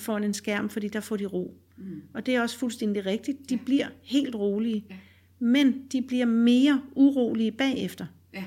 [0.00, 1.54] foran en skærm, fordi der får de ro.
[1.76, 2.02] Mm.
[2.14, 3.50] Og det er også fuldstændig rigtigt.
[3.50, 3.60] De ja.
[3.64, 4.84] bliver helt rolige.
[4.90, 4.96] Ja.
[5.38, 8.06] Men de bliver mere urolige bagefter.
[8.34, 8.44] Ja.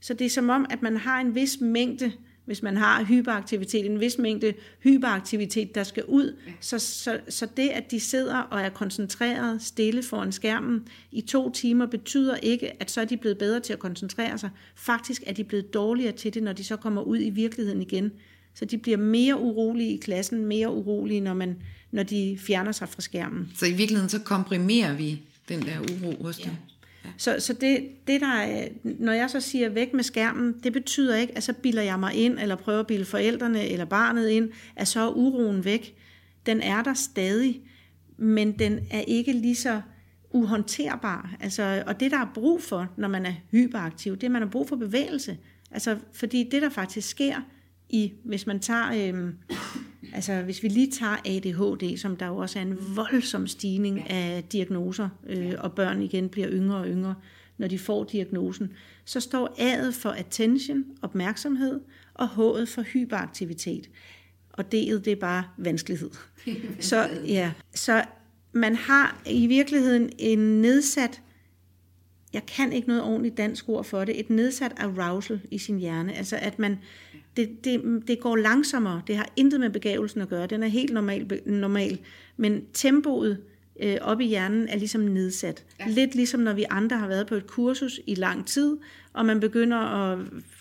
[0.00, 2.12] Så det er som om, at man har en vis mængde,
[2.44, 6.36] hvis man har hyperaktivitet, en vis mængde hyperaktivitet, der skal ud.
[6.46, 6.52] Ja.
[6.60, 11.50] Så, så, så det, at de sidder og er koncentreret stille foran skærmen i to
[11.50, 14.50] timer, betyder ikke, at så er de blevet bedre til at koncentrere sig.
[14.74, 18.12] Faktisk er de blevet dårligere til det, når de så kommer ud i virkeligheden igen.
[18.54, 21.56] Så de bliver mere urolige i klassen, mere urolige, når, man,
[21.90, 23.52] når de fjerner sig fra skærmen.
[23.54, 26.52] Så i virkeligheden så komprimerer vi den der uro hos dem.
[27.16, 31.16] Så, så det, det der er, når jeg så siger væk med skærmen, det betyder
[31.16, 34.50] ikke, at så bilder jeg mig ind, eller prøver at bilde forældrene eller barnet ind,
[34.76, 35.94] at så er uroen væk.
[36.46, 37.60] Den er der stadig,
[38.16, 39.80] men den er ikke lige så
[40.30, 41.36] uhåndterbar.
[41.40, 44.42] Altså, og det, der er brug for, når man er hyperaktiv, det er, at man
[44.42, 45.38] har brug for bevægelse.
[45.70, 47.36] Altså, fordi det, der faktisk sker,
[47.88, 49.32] i, hvis man tager, øh,
[50.14, 54.44] altså hvis vi lige tager ADHD, som der jo også er en voldsom stigning af
[54.52, 57.14] diagnoser, øh, og børn igen bliver yngre og yngre,
[57.58, 58.72] når de får diagnosen,
[59.04, 61.80] så står A'et for attention, opmærksomhed,
[62.14, 63.90] og H'et for hyperaktivitet.
[64.52, 66.10] Og D'et, det er bare vanskelighed.
[66.80, 68.04] Så, ja, så
[68.52, 71.22] man har i virkeligheden en nedsat,
[72.32, 76.14] jeg kan ikke noget ordentligt dansk ord for det, et nedsat arousal i sin hjerne.
[76.14, 76.78] Altså at man,
[77.36, 79.02] det, det, det går langsommere.
[79.06, 80.46] Det har intet med begavelsen at gøre.
[80.46, 81.98] Den er helt normal, normal.
[82.36, 83.38] men tempoet
[83.82, 85.64] øh, op i hjernen er ligesom nedsat.
[85.80, 85.84] Ja.
[85.88, 88.76] Lidt ligesom når vi andre har været på et kursus i lang tid,
[89.12, 90.18] og man begynder at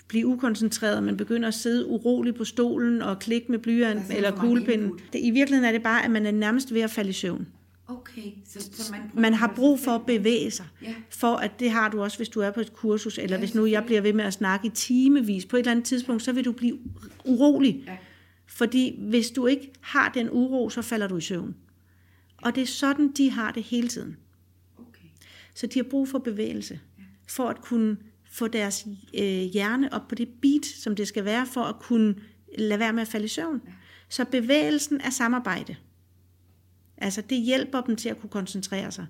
[0.07, 4.99] blive ukoncentreret, man begynder at sidde uroligt på stolen og klikke med blyant eller kuglepinden.
[5.13, 7.47] I virkeligheden er det bare, at man er nærmest ved at falde i søvn.
[7.87, 10.65] Okay, så, så man, man har brug for at bevæge sig.
[10.81, 10.95] Ja.
[11.09, 13.55] For at det har du også, hvis du er på et kursus, eller ja, hvis
[13.55, 15.45] nu jeg bliver ved med at snakke i timevis.
[15.45, 16.79] På et eller andet tidspunkt, så vil du blive
[17.25, 17.83] urolig.
[17.87, 17.97] Ja.
[18.45, 21.55] Fordi hvis du ikke har den uro, så falder du i søvn.
[22.37, 24.17] Og det er sådan, de har det hele tiden.
[24.77, 25.07] Okay.
[25.55, 26.79] Så de har brug for bevægelse.
[26.97, 27.03] Ja.
[27.27, 27.97] For at kunne
[28.31, 32.15] få deres øh, hjerne op på det beat, som det skal være, for at kunne
[32.57, 33.61] lade være med at falde i søvn.
[33.65, 33.71] Ja.
[34.09, 35.75] Så bevægelsen er samarbejde.
[37.03, 39.05] Altså det hjælper dem til at kunne koncentrere sig.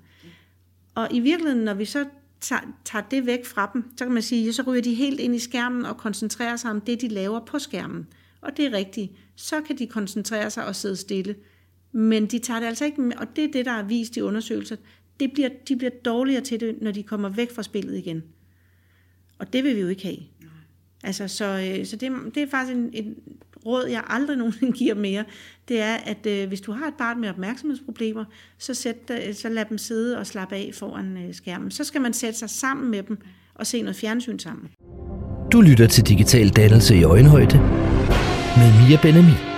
[0.96, 2.06] Og i virkeligheden, når vi så
[2.42, 5.36] tager, tager det væk fra dem, så kan man sige, så ryger de helt ind
[5.36, 8.08] i skærmen og koncentrerer sig om det, de laver på skærmen.
[8.42, 9.12] Og det er rigtigt.
[9.36, 11.36] Så kan de koncentrere sig og sidde stille.
[11.92, 14.22] Men de tager det altså ikke med, og det er det, der er vist i
[14.22, 14.76] undersøgelser.
[15.20, 18.24] Det bliver, de bliver dårligere til det, når de kommer væk fra spillet igen.
[19.38, 20.18] Og det vil vi jo ikke have.
[21.04, 23.16] Altså, så, øh, så det, det er faktisk en, en
[23.66, 25.24] råd, jeg aldrig nogensinde giver mere,
[25.68, 28.26] det er, at øh, hvis du har et barn med opmærksomhedsproblemer,
[28.58, 31.72] så, sæt, øh, så lad dem sidde og slappe af foran øh, skærmen.
[31.72, 33.18] Så skal man sætte sig sammen med dem
[33.56, 34.70] og se noget fjernsyn sammen.
[35.52, 37.58] Du lytter til Digital Dannelse i Øjenhøjde
[38.58, 39.54] med Mia Benami.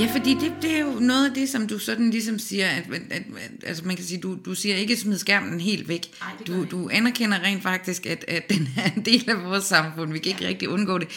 [0.00, 2.84] Ja, fordi det, det er jo noget af det, som du sådan ligesom siger, at,
[2.94, 3.22] at, at
[3.66, 6.06] altså man kan sige, du, du siger ikke smid skærmen helt væk.
[6.22, 10.12] Ej, du, du anerkender rent faktisk, at, at den er en del af vores samfund.
[10.12, 11.08] Vi kan ikke rigtig undgå det.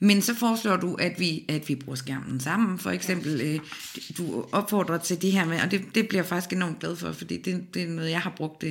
[0.00, 3.40] Men så foreslår du, at vi, at vi bruger skærmen sammen, for eksempel.
[3.40, 3.60] Øh,
[4.18, 7.12] du opfordrer til det her med, og det, det bliver jeg faktisk enormt glad for,
[7.12, 8.64] fordi det, det er noget, jeg har brugt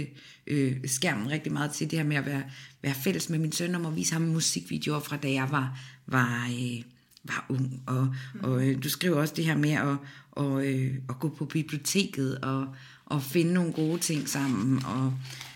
[0.48, 2.44] øh, skærmen rigtig meget til, det her med at være,
[2.82, 6.50] være fælles med min søn, om at vise ham musikvideoer fra da jeg var, var,
[6.52, 6.84] øh,
[7.24, 7.82] var ung.
[7.86, 9.98] Og, og øh, du skriver også det her med at,
[10.32, 12.68] og, øh, at gå på biblioteket og,
[13.06, 14.86] og finde nogle gode ting sammen.
[14.86, 15.14] Og,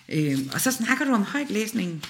[0.08, 2.02] øh, og så snakker du om højtlæsning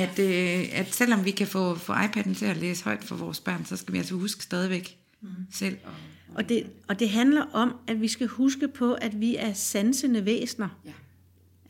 [0.00, 3.40] at, øh, at selvom vi kan få, få iPad'en til at læse højt for vores
[3.40, 5.28] børn, så skal vi altså huske stadigvæk mm.
[5.52, 5.76] selv.
[6.34, 10.24] Og det, og det handler om, at vi skal huske på, at vi er sansende
[10.24, 10.68] væsener.
[10.84, 10.92] Ja.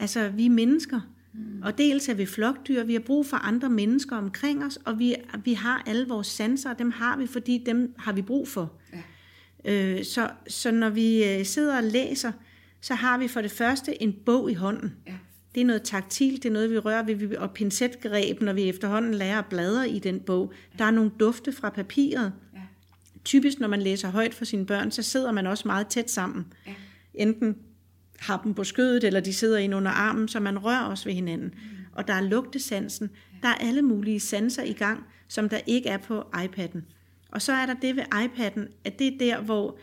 [0.01, 1.01] Altså, vi er mennesker.
[1.33, 1.63] Mm.
[1.63, 5.15] Og dels er vi flokdyr, vi har brug for andre mennesker omkring os, og vi,
[5.45, 8.73] vi har alle vores sanser, og dem har vi, fordi dem har vi brug for.
[9.65, 9.73] Ja.
[9.73, 12.33] Øh, så, så når vi øh, sidder og læser,
[12.81, 14.93] så har vi for det første en bog i hånden.
[15.07, 15.13] Ja.
[15.55, 19.15] Det er noget taktilt, det er noget, vi rører ved, og pincetgreb, når vi efterhånden
[19.15, 20.53] lærer at bladre i den bog.
[20.79, 22.33] Der er nogle dufte fra papiret.
[22.55, 22.61] Ja.
[23.25, 26.47] Typisk, når man læser højt for sine børn, så sidder man også meget tæt sammen.
[26.67, 26.75] Ja.
[27.15, 27.57] Enten
[28.19, 31.13] har dem på skødet, eller de sidder ind under armen, så man rører også ved
[31.13, 31.49] hinanden.
[31.49, 31.77] Mm.
[31.93, 33.11] Og der er lugtesansen.
[33.43, 36.81] Der er alle mulige sanser i gang, som der ikke er på iPad'en.
[37.33, 39.79] Og så er der det ved iPad'en, at det er der, hvor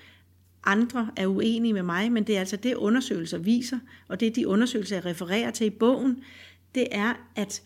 [0.64, 4.48] andre er uenige med mig, men det er altså det, undersøgelser viser, og det de
[4.48, 6.24] undersøgelser, jeg refererer til i bogen,
[6.76, 7.62] det er, at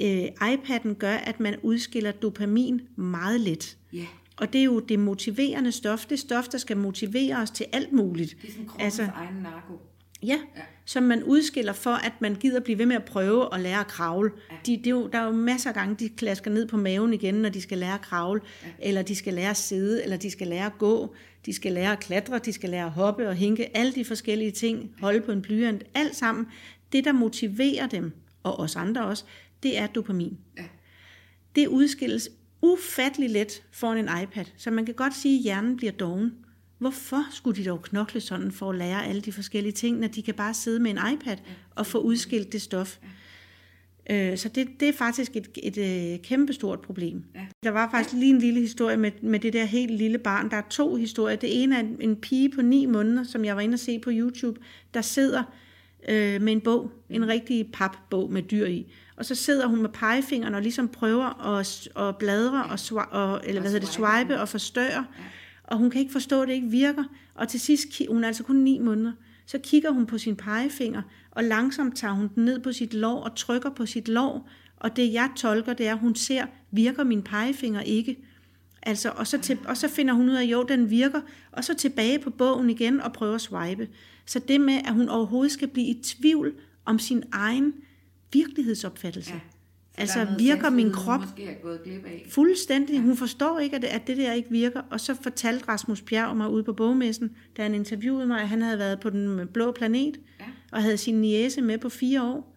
[0.00, 3.76] øh, iPad'en gør, at man udskiller dopamin meget let.
[3.94, 4.06] Yeah.
[4.36, 7.92] Og det er jo det motiverende stof, det stof, der skal motivere os til alt
[7.92, 8.36] muligt.
[8.42, 9.80] Det er sådan altså, egen narko.
[10.22, 13.60] Ja, ja, som man udskiller for, at man gider blive ved med at prøve at
[13.60, 14.30] lære at kravle.
[14.50, 14.56] Ja.
[14.66, 17.14] De, det er jo, der er jo masser af gange, de klasker ned på maven
[17.14, 18.68] igen, når de skal lære at kravle, ja.
[18.88, 21.14] eller de skal lære at sidde, eller de skal lære at gå,
[21.46, 24.50] de skal lære at klatre, de skal lære at hoppe og hinke, alle de forskellige
[24.50, 26.46] ting, holde på en blyant, alt sammen.
[26.92, 29.24] Det, der motiverer dem, og os andre også,
[29.62, 30.38] det er dopamin.
[30.58, 30.64] Ja.
[31.54, 32.30] Det udskilles
[32.62, 36.32] ufattelig let foran en iPad, så man kan godt sige, at hjernen bliver doven.
[36.78, 40.22] Hvorfor skulle de dog knokle sådan for at lære alle de forskellige ting, når de
[40.22, 41.36] kan bare sidde med en iPad
[41.74, 42.98] og få udskilt det stof?
[44.10, 47.24] Øh, så det, det er faktisk et, et, et øh, kæmpestort problem.
[47.34, 47.40] Ja.
[47.62, 50.50] Der var faktisk lige en lille historie med, med det der helt lille barn.
[50.50, 51.36] Der er to historier.
[51.36, 53.98] Det ene er en, en pige på ni måneder, som jeg var inde og se
[53.98, 54.60] på YouTube,
[54.94, 55.42] der sidder
[56.08, 58.92] øh, med en bog, en rigtig papbog med dyr i.
[59.16, 62.78] Og så sidder hun med pegefingeren og ligesom prøver at, at bladre og,
[63.10, 65.06] og eller hvad hedder det, swipe og forstørre.
[65.64, 67.04] Og hun kan ikke forstå, at det ikke virker.
[67.34, 69.12] Og til sidst, hun er altså kun ni måneder,
[69.50, 73.20] så kigger hun på sin pegefinger, og langsomt tager hun den ned på sit lår
[73.20, 74.48] og trykker på sit lår.
[74.76, 78.16] Og det jeg tolker, det er, at hun ser, virker min pegefinger ikke?
[78.82, 81.20] Altså, og, så til, og så finder hun ud af, at jo, den virker,
[81.52, 83.88] og så tilbage på bogen igen og prøver at swipe.
[84.26, 87.74] Så det med, at hun overhovedet skal blive i tvivl om sin egen
[88.32, 89.32] virkelighedsopfattelse.
[89.34, 89.40] Ja.
[89.98, 92.26] Altså, virker min krop Måske gået glip af.
[92.30, 93.00] fuldstændig?
[93.00, 94.80] Hun forstår ikke, at det, at det der ikke virker.
[94.90, 98.62] Og så fortalte Rasmus Bjerg mig ude på bogmessen, da han interviewede mig, at han
[98.62, 100.44] havde været på den blå planet, Ja.
[100.72, 102.56] og havde sin niece med på fire år.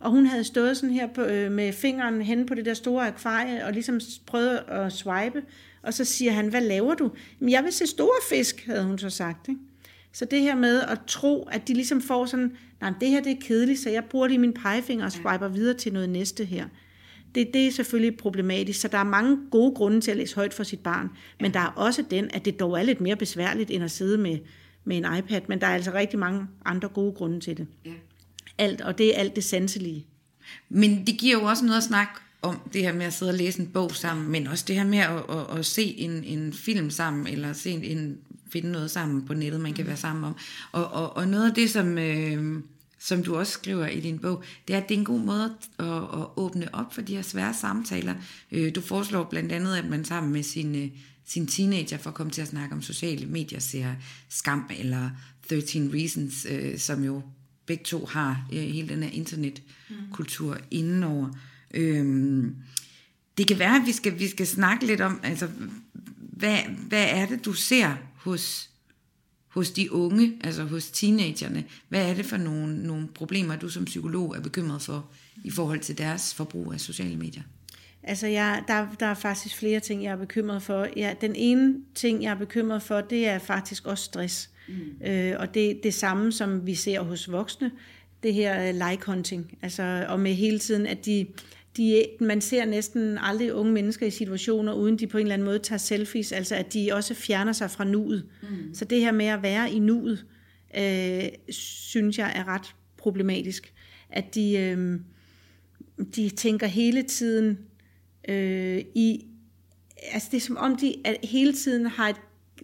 [0.00, 3.06] Og hun havde stået sådan her på, øh, med fingeren hen på det der store
[3.06, 5.42] akvarie, og ligesom prøvet at swipe.
[5.82, 7.10] Og så siger han, hvad laver du?
[7.38, 9.48] Men jeg vil se store fisk, havde hun så sagt.
[9.48, 9.60] Ikke?
[10.12, 13.32] Så det her med at tro, at de ligesom får sådan, nej, det her det
[13.32, 16.68] er kedeligt, så jeg bruger i min pegefinger og swiper videre til noget næste her.
[17.34, 20.54] Det, det er selvfølgelig problematisk, så der er mange gode grunde til at læse højt
[20.54, 21.08] for sit barn,
[21.40, 24.18] men der er også den, at det dog er lidt mere besværligt, end at sidde
[24.18, 24.38] med,
[24.84, 27.66] med en iPad, men der er altså rigtig mange andre gode grunde til det.
[27.84, 27.90] Ja.
[28.58, 30.06] Alt, og det er alt det sanselige.
[30.68, 33.38] Men det giver jo også noget at snakke om det her med at sidde og
[33.38, 36.52] læse en bog sammen, men også det her med at, at, at se en, en
[36.52, 38.18] film sammen, eller se en,
[38.52, 40.36] finde noget sammen på nettet, man kan være sammen om.
[40.72, 42.62] Og, og, og noget af det, som, øh,
[42.98, 45.44] som du også skriver i din bog, det er, at det er en god måde
[45.78, 48.14] at, at, åbne op for de her svære samtaler.
[48.52, 50.90] Øh, du foreslår blandt andet, at man sammen med sine,
[51.26, 53.94] sin teenager får komme til at snakke om sociale medier, ser
[54.28, 55.10] Skam eller
[55.48, 57.22] 13 Reasons, øh, som jo
[57.66, 60.60] begge to har øh, hele den her internetkultur mm.
[60.70, 61.28] indenover.
[61.74, 62.56] Øhm,
[63.38, 65.48] det kan være, at vi skal, vi skal snakke lidt om, altså,
[66.18, 66.58] hvad,
[66.88, 67.96] hvad er det, du ser
[68.28, 68.70] hos,
[69.48, 71.64] hos de unge, altså hos teenagerne?
[71.88, 75.10] Hvad er det for nogle, nogle problemer, du som psykolog er bekymret for
[75.44, 77.42] i forhold til deres forbrug af sociale medier?
[78.02, 80.88] Altså, jeg, der, der er faktisk flere ting, jeg er bekymret for.
[80.96, 84.50] Ja, den ene ting, jeg er bekymret for, det er faktisk også stress.
[84.68, 85.06] Mm.
[85.06, 87.70] Øh, og det det samme, som vi ser hos voksne,
[88.22, 89.58] det her like hunting.
[89.62, 91.26] Altså, og med hele tiden, at de,
[91.78, 95.46] de, man ser næsten aldrig unge mennesker i situationer, uden de på en eller anden
[95.46, 98.26] måde tager selfies, altså at de også fjerner sig fra nuet.
[98.42, 98.74] Mm.
[98.74, 100.26] Så det her med at være i nuet,
[100.76, 103.72] øh, synes jeg er ret problematisk.
[104.10, 105.00] At de, øh,
[106.16, 107.58] de tænker hele tiden
[108.28, 109.26] øh, i,
[110.12, 112.16] altså det er som om de at hele tiden har et,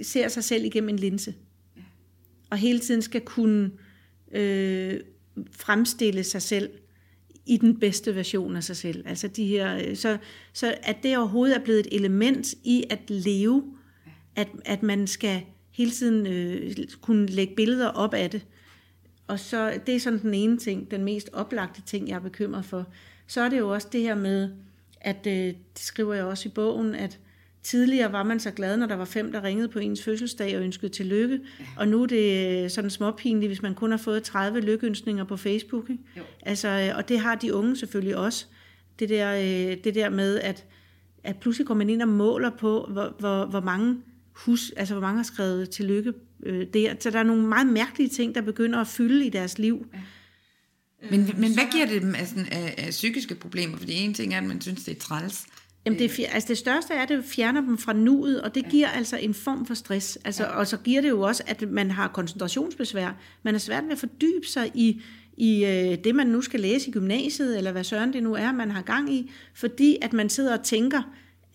[0.06, 1.34] ser sig selv igennem en linse.
[2.50, 3.70] Og hele tiden skal kunne
[4.32, 5.00] øh,
[5.50, 6.70] fremstille sig selv
[7.46, 9.08] i den bedste version af sig selv.
[9.08, 10.18] Altså de her, øh, så,
[10.52, 13.64] så at det overhovedet er blevet et element i at leve,
[14.36, 18.46] at, at man skal hele tiden øh, kunne lægge billeder op af det.
[19.26, 22.64] Og så det er sådan den ene ting, den mest oplagte ting, jeg er bekymret
[22.64, 22.86] for.
[23.26, 24.50] Så er det jo også det her med,
[25.00, 27.18] at øh, det skriver jeg også i bogen, at
[27.64, 30.62] tidligere var man så glad, når der var fem, der ringede på ens fødselsdag og
[30.62, 31.40] ønskede tillykke.
[31.60, 31.64] Ja.
[31.76, 35.90] Og nu er det sådan småpinligt, hvis man kun har fået 30 lykkeønsninger på Facebook.
[35.90, 36.02] Ikke?
[36.42, 38.46] Altså, øh, og det har de unge selvfølgelig også.
[38.98, 40.64] Det der, øh, det der med, at,
[41.24, 43.96] at pludselig går man ind og måler på, hvor, hvor, hvor mange
[44.32, 46.94] hus, altså hvor mange har skrevet tillykke øh, der.
[47.00, 49.86] Så der er nogle meget mærkelige ting, der begynder at fylde i deres liv.
[49.94, 49.98] Ja.
[51.10, 53.76] Men, men hvad giver det dem af, sådan, af, af psykiske problemer?
[53.76, 55.46] Fordi en ting er, at man synes, det er træls.
[55.86, 58.62] Jamen det, er, altså det største er, at det fjerner dem fra nuet, og det
[58.62, 58.68] ja.
[58.68, 60.18] giver altså en form for stress.
[60.24, 60.48] Altså, ja.
[60.48, 63.16] Og så giver det jo også, at man har koncentrationsbesvær.
[63.42, 65.02] Man er svært ved at fordybe sig i,
[65.36, 68.52] i øh, det, man nu skal læse i gymnasiet, eller hvad søren det nu er,
[68.52, 70.98] man har gang i, fordi at man sidder og tænker,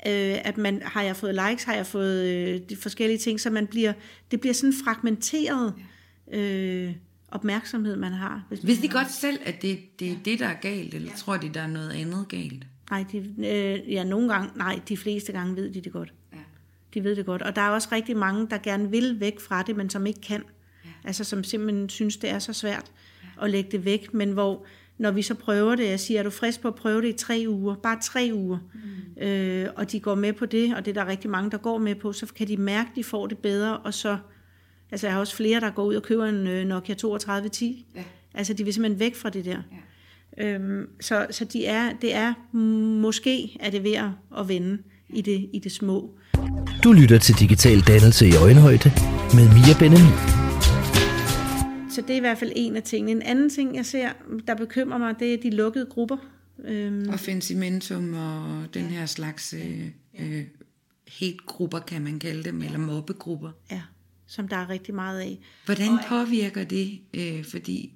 [0.08, 3.50] øh, at man har jeg fået likes, har jeg fået øh, de forskellige ting, så
[3.50, 3.94] man bliver,
[4.32, 5.74] det bliver sådan fragmenteret
[6.34, 6.94] øh,
[7.32, 8.46] opmærksomhed, man har.
[8.50, 11.18] Hvis, hvis de godt selv, at det, det er det, der er galt, eller ja.
[11.18, 12.66] tror de, der er noget andet galt?
[12.90, 16.14] Nej, de, øh, ja, nogle gange, nej, de fleste gange ved de det godt.
[16.34, 16.38] Ja.
[16.94, 17.42] De ved det godt.
[17.42, 20.22] Og der er også rigtig mange, der gerne vil væk fra det, men som ikke
[20.22, 20.44] kan.
[20.86, 20.90] Ja.
[21.04, 22.92] Altså som simpelthen synes, det er så svært
[23.24, 23.46] ja.
[23.46, 24.66] at lægge det væk, men hvor
[24.98, 27.14] når vi så prøver det, jeg siger, er du frisk på at prøve det i
[27.14, 27.76] tre uger?
[27.76, 28.58] Bare tre uger.
[28.74, 29.24] Mm.
[29.24, 31.78] Øh, og de går med på det, og det er der rigtig mange, der går
[31.78, 34.18] med på, så kan de mærke, at de får det bedre, og så,
[34.92, 37.86] altså jeg har også flere, der går ud og køber en øh, Nokia 3210.
[37.96, 38.04] Ja.
[38.34, 39.52] Altså de vil simpelthen væk fra det der.
[39.52, 39.78] Ja.
[40.38, 42.34] Øhm, så så de er, det er
[43.02, 43.96] måske er det ved
[44.38, 44.78] at vende
[45.10, 46.18] i det, i det små.
[46.84, 48.92] Du lytter til Digital Dannelse i Øjenhøjde
[49.34, 50.40] med Mia Benjamin.
[51.90, 53.12] Så det er i hvert fald en af tingene.
[53.12, 54.10] En anden ting, jeg ser,
[54.48, 56.18] der bekymrer mig, det er de lukkede grupper.
[56.66, 57.10] Øhm.
[57.10, 59.86] Offensimentum og den her slags øh,
[60.20, 60.44] øh,
[61.20, 63.50] hate-grupper, kan man kalde dem, eller mobbegrupper.
[63.72, 63.82] Ja,
[64.28, 65.40] som der er rigtig meget af.
[65.66, 67.00] Hvordan påvirker det?
[67.14, 67.94] Øh, fordi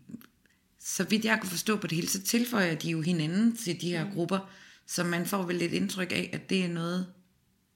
[0.86, 3.89] så vidt jeg kunne forstå på det hele, så tilføjer de jo hinanden til de
[3.89, 4.50] her grupper,
[4.88, 7.08] så man får vel lidt indtryk af, at det er noget,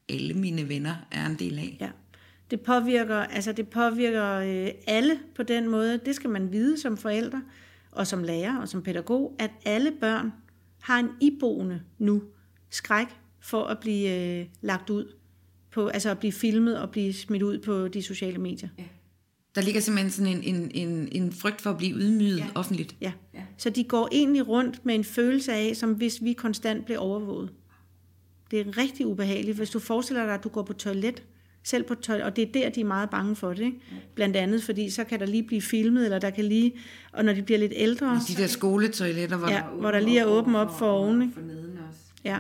[0.10, 1.78] alle mine venner er en del af.
[1.82, 1.90] Ja.
[2.52, 6.00] Det påvirker, altså det påvirker øh, alle på den måde.
[6.06, 7.44] Det skal man vide som forældre
[7.92, 10.32] og som lærer og som pædagog, at alle børn
[10.82, 12.24] har en iboende nu
[12.70, 13.08] skræk
[13.40, 15.14] for at blive øh, lagt ud
[15.72, 18.70] på, altså at blive filmet og blive smidt ud på de sociale medier.
[18.78, 18.84] Ja.
[19.58, 22.46] Der ligger simpelthen sådan en, en, en, en frygt for at blive ydmyget Ja.
[22.56, 22.96] offentligt.
[23.02, 23.12] Ja.
[23.34, 23.42] ja.
[23.58, 27.50] Så de går egentlig rundt med en følelse af, som hvis vi konstant bliver overvåget.
[28.52, 29.58] Det er rigtig ubehageligt.
[29.58, 31.24] Hvis du forestiller dig, at du går på toilet,
[31.64, 33.60] selv på toilet, og det er der, de er meget bange for det.
[33.66, 33.80] Ikke?
[34.16, 36.74] Blandt andet, fordi så kan der lige blive filmet, eller der kan lige,
[37.14, 40.26] og når de bliver lidt ældre, De der skoletoiletter, hvor ja, hvor der lige er
[40.26, 41.22] åben op for oven.
[41.22, 41.34] Ikke?
[42.24, 42.38] Ja,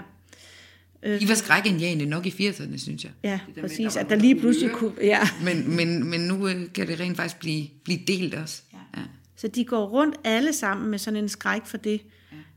[1.03, 3.11] De var skrækindjagende nok i 80'erne, synes jeg.
[3.23, 3.95] ja præcis.
[3.95, 4.91] At der lige pludselig kunne...
[5.01, 5.19] Ja.
[5.43, 8.61] Men, men, men nu øh, kan det rent faktisk blive, blive delt også.
[8.73, 9.01] Ja.
[9.35, 12.01] Så de går rundt alle sammen med sådan en skræk for det,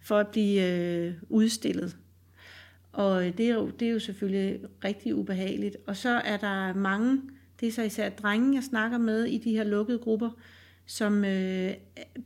[0.03, 1.96] for at blive øh, udstillet.
[2.92, 5.76] Og det er, jo, det er jo selvfølgelig rigtig ubehageligt.
[5.87, 7.20] Og så er der mange,
[7.61, 10.31] det er så især drenge, jeg snakker med i de her lukkede grupper,
[10.87, 11.70] som øh,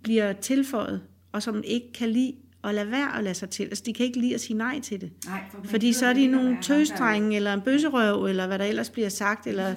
[0.03, 1.01] bliver tilføjet,
[1.33, 3.63] og som ikke kan lide at lade være at lade sig til.
[3.63, 5.11] Altså, de kan ikke lide at sige nej til det.
[5.27, 8.91] Nej, for Fordi så er de nogle tøsdrenge, eller en bøsserøv, eller hvad der ellers
[8.91, 9.47] bliver sagt.
[9.47, 9.75] Eller,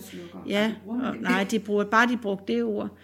[0.47, 2.89] ja, og, nej, de bruger, bare de brugte det ord.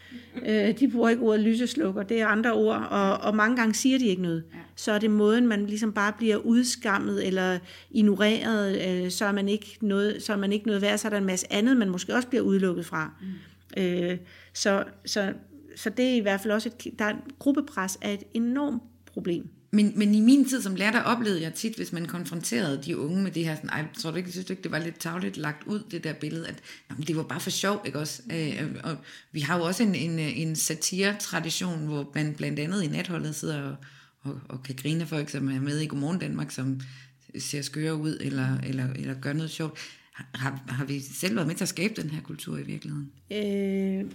[0.45, 3.99] Øh, de bruger ikke ordet lyseslukker, det er andre ord, og, og mange gange siger
[3.99, 4.43] de ikke noget.
[4.75, 7.59] Så er det måden, man ligesom bare bliver udskammet eller
[7.91, 11.09] ignoreret, øh, så, er man ikke noget, så er man ikke noget værd, så er
[11.09, 13.11] der en masse andet, man måske også bliver udelukket fra.
[13.21, 13.81] Mm.
[13.83, 14.17] Øh,
[14.53, 15.33] så, så,
[15.75, 19.47] så det er i hvert fald også et, der er, gruppepres er et enormt problem.
[19.73, 22.97] Men, men i min tid som lærer, der oplevede jeg tit, hvis man konfronterede de
[22.97, 24.99] unge med det her, sådan, ej, tror du ikke, synes du ikke, det var lidt
[24.99, 26.55] tavligt lagt ud, det der billede, at
[26.89, 28.21] jamen, det var bare for sjov, ikke også?
[28.31, 28.97] Øh, øh, og
[29.31, 33.62] vi har jo også en, en, en satire-tradition, hvor man blandt andet i natholdet sidder
[33.62, 33.75] og,
[34.21, 36.81] og, og kan grine af folk, som er med i Godmorgen Danmark, som
[37.39, 39.79] ser skøre ud, eller, eller, eller gør noget sjovt.
[40.13, 43.12] Har, har vi selv været med til at skabe den her kultur i virkeligheden?
[43.31, 44.12] Øh,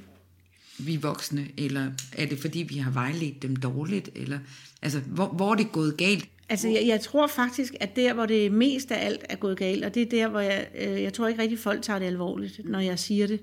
[0.78, 4.38] vi voksne, eller er det fordi, vi har vejledt dem dårligt, eller
[4.82, 6.28] altså, hvor, hvor er det gået galt?
[6.48, 9.84] Altså, jeg, jeg tror faktisk, at der, hvor det mest af alt er gået galt,
[9.84, 12.60] og det er der, hvor jeg, øh, jeg tror ikke rigtig, folk tager det alvorligt,
[12.64, 13.40] når jeg siger det,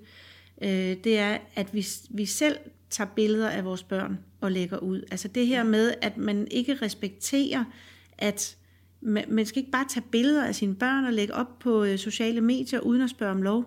[0.62, 2.58] øh, det er, at vi, vi selv
[2.90, 5.02] tager billeder af vores børn og lægger ud.
[5.12, 7.64] Altså det her med, at man ikke respekterer,
[8.18, 8.58] at
[9.02, 11.98] man, man skal ikke bare tage billeder af sine børn og lægge op på øh,
[11.98, 13.66] sociale medier, uden at spørge om lov.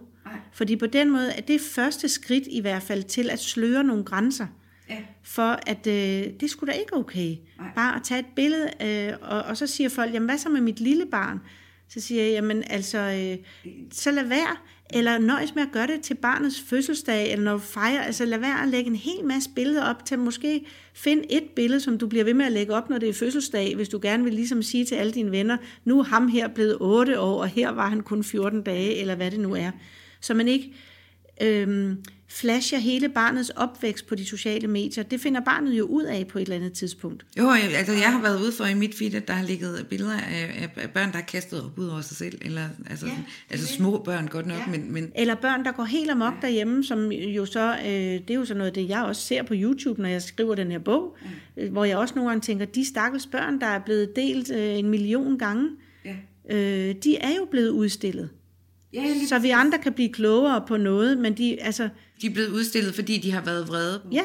[0.52, 4.04] Fordi på den måde er det første skridt i hvert fald til at sløre nogle
[4.04, 4.46] grænser
[4.90, 4.96] Ja.
[5.22, 7.36] for at øh, det skulle da ikke okay.
[7.74, 10.60] Bare at tage et billede, øh, og, og så siger folk, jamen hvad så med
[10.60, 11.40] mit lille barn?
[11.88, 14.56] Så siger jeg, jamen altså, øh, så lad være,
[14.94, 18.38] eller nøjes med at gøre det til barnets fødselsdag, eller når du fejrer, altså lad
[18.38, 22.06] være at lægge en hel masse billeder op til måske find et billede, som du
[22.06, 24.62] bliver ved med at lægge op, når det er fødselsdag, hvis du gerne vil ligesom
[24.62, 27.88] sige til alle dine venner, nu er ham her blevet 8 år, og her var
[27.88, 29.70] han kun 14 dage, eller hvad det nu er.
[30.20, 30.72] Så man ikke
[31.42, 35.04] øhm, flasher hele barnets opvækst på de sociale medier.
[35.04, 37.26] Det finder barnet jo ud af på et eller andet tidspunkt.
[37.38, 39.86] Jo, jeg, altså jeg har været ude for i mit feed, at der har ligget
[39.90, 43.12] billeder af, af, børn, der har kastet op ud over sig selv, eller altså, ja,
[43.50, 44.70] altså små børn godt nok, ja.
[44.70, 46.46] men, men Eller børn, der går helt amok ja.
[46.46, 49.54] derhjemme, som jo så, øh, det er jo så noget det, jeg også ser på
[49.56, 51.16] YouTube, når jeg skriver den her bog,
[51.56, 51.68] ja.
[51.68, 54.88] hvor jeg også nogle gange tænker, de stakkels børn, der er blevet delt øh, en
[54.88, 55.70] million gange,
[56.04, 56.16] ja.
[56.50, 58.28] øh, de er jo blevet udstillet.
[58.92, 61.88] Ja, lige Så vi andre kan blive klogere på noget, men de, altså,
[62.22, 64.02] de er blevet udstillet, fordi de har været vrede.
[64.12, 64.24] Ja,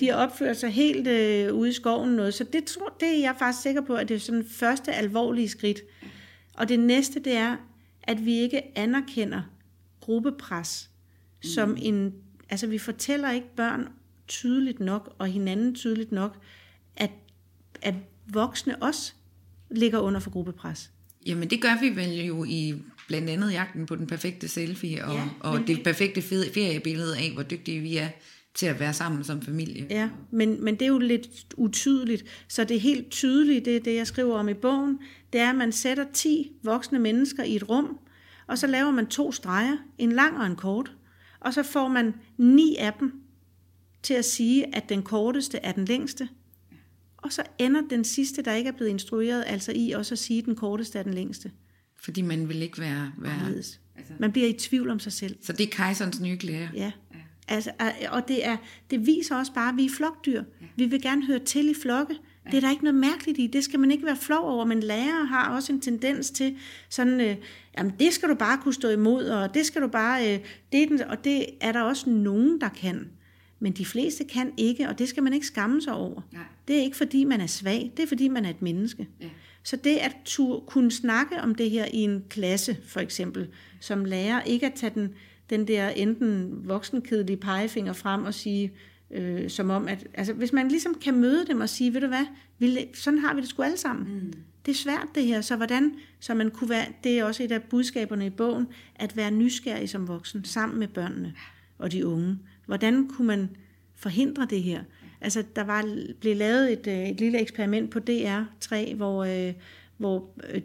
[0.00, 2.34] de har opført sig helt øh, ude i skoven noget.
[2.34, 5.48] Så det, tror, det er jeg faktisk sikker på, at det er sådan første alvorlige
[5.48, 5.80] skridt.
[6.54, 7.56] Og det næste, det er,
[8.02, 9.42] at vi ikke anerkender
[10.00, 10.90] gruppepres
[11.44, 11.48] mm.
[11.48, 12.12] som en...
[12.50, 13.88] Altså, vi fortæller ikke børn
[14.28, 16.36] tydeligt nok, og hinanden tydeligt nok,
[16.96, 17.10] at,
[17.82, 17.94] at
[18.26, 19.12] voksne også
[19.70, 20.90] ligger under for gruppepres.
[21.26, 22.74] Jamen det gør vi vel jo i
[23.08, 27.30] blandt andet jagten på den perfekte selfie, og, Ja, og det det- perfekte feriebillede af,
[27.34, 28.08] hvor dygtige vi er
[28.54, 29.86] til at være sammen som familie.
[29.90, 32.24] Ja, men, men det er jo lidt utydeligt.
[32.48, 34.98] Så det er helt tydeligt, det er det, jeg skriver om i bogen,
[35.32, 37.98] det er, at man sætter 10 voksne mennesker i et rum,
[38.46, 40.92] og så laver man to streger, en lang og en kort,
[41.40, 43.12] og så får man ni af dem
[44.02, 46.28] til at sige, at den korteste er den længste.
[47.16, 50.38] Og så ender den sidste, der ikke er blevet instrueret, altså i også at sige,
[50.38, 51.50] at den korteste er den længste.
[52.04, 53.12] Fordi man vil ikke være...
[53.18, 53.80] være Anderledes.
[54.18, 55.36] Man bliver i tvivl om sig selv.
[55.42, 56.68] så det er kejserens nye klæder.
[56.74, 56.92] Ja.
[57.48, 57.70] Altså,
[58.10, 58.56] og det, er,
[58.90, 60.42] det viser også bare, at vi er flokdyr.
[60.76, 62.14] Vi vil gerne høre til i flokke.
[62.50, 63.46] Det er der ikke noget mærkeligt i.
[63.46, 64.64] Det skal man ikke være flov over.
[64.64, 66.56] Men lærere har også en tendens til
[66.88, 67.36] sådan, øh,
[67.78, 70.40] jamen det skal du bare kunne stå imod, og det skal du bare, øh,
[70.72, 73.08] det er den, og det er der også nogen, der kan.
[73.60, 76.20] Men de fleste kan ikke, og det skal man ikke skamme sig over.
[76.32, 76.42] Nej.
[76.68, 79.08] Det er ikke fordi, man er svag, det er fordi, man er et menneske.
[79.20, 79.28] Ja.
[79.64, 83.48] Så det at tur, kunne snakke om det her i en klasse, for eksempel,
[83.80, 85.14] som lærer, ikke at tage den,
[85.50, 88.72] den der enten voksenkedelige pegefinger frem og sige,
[89.10, 92.06] øh, som om, at altså, hvis man ligesom kan møde dem og sige, ved du
[92.06, 92.26] hvad,
[92.58, 94.14] vi, sådan har vi det sgu alle sammen.
[94.14, 94.32] Mm.
[94.66, 97.52] Det er svært det her, så hvordan, så man kunne være, det er også et
[97.52, 101.34] af budskaberne i bogen, at være nysgerrig som voksen, sammen med børnene
[101.78, 102.38] og de unge.
[102.66, 103.50] Hvordan kunne man
[103.94, 104.82] forhindre det her?
[105.20, 109.54] Altså, der var, blev lavet et, øh, et lille eksperiment på DR3, hvor, øh,
[109.96, 110.60] hvor øh,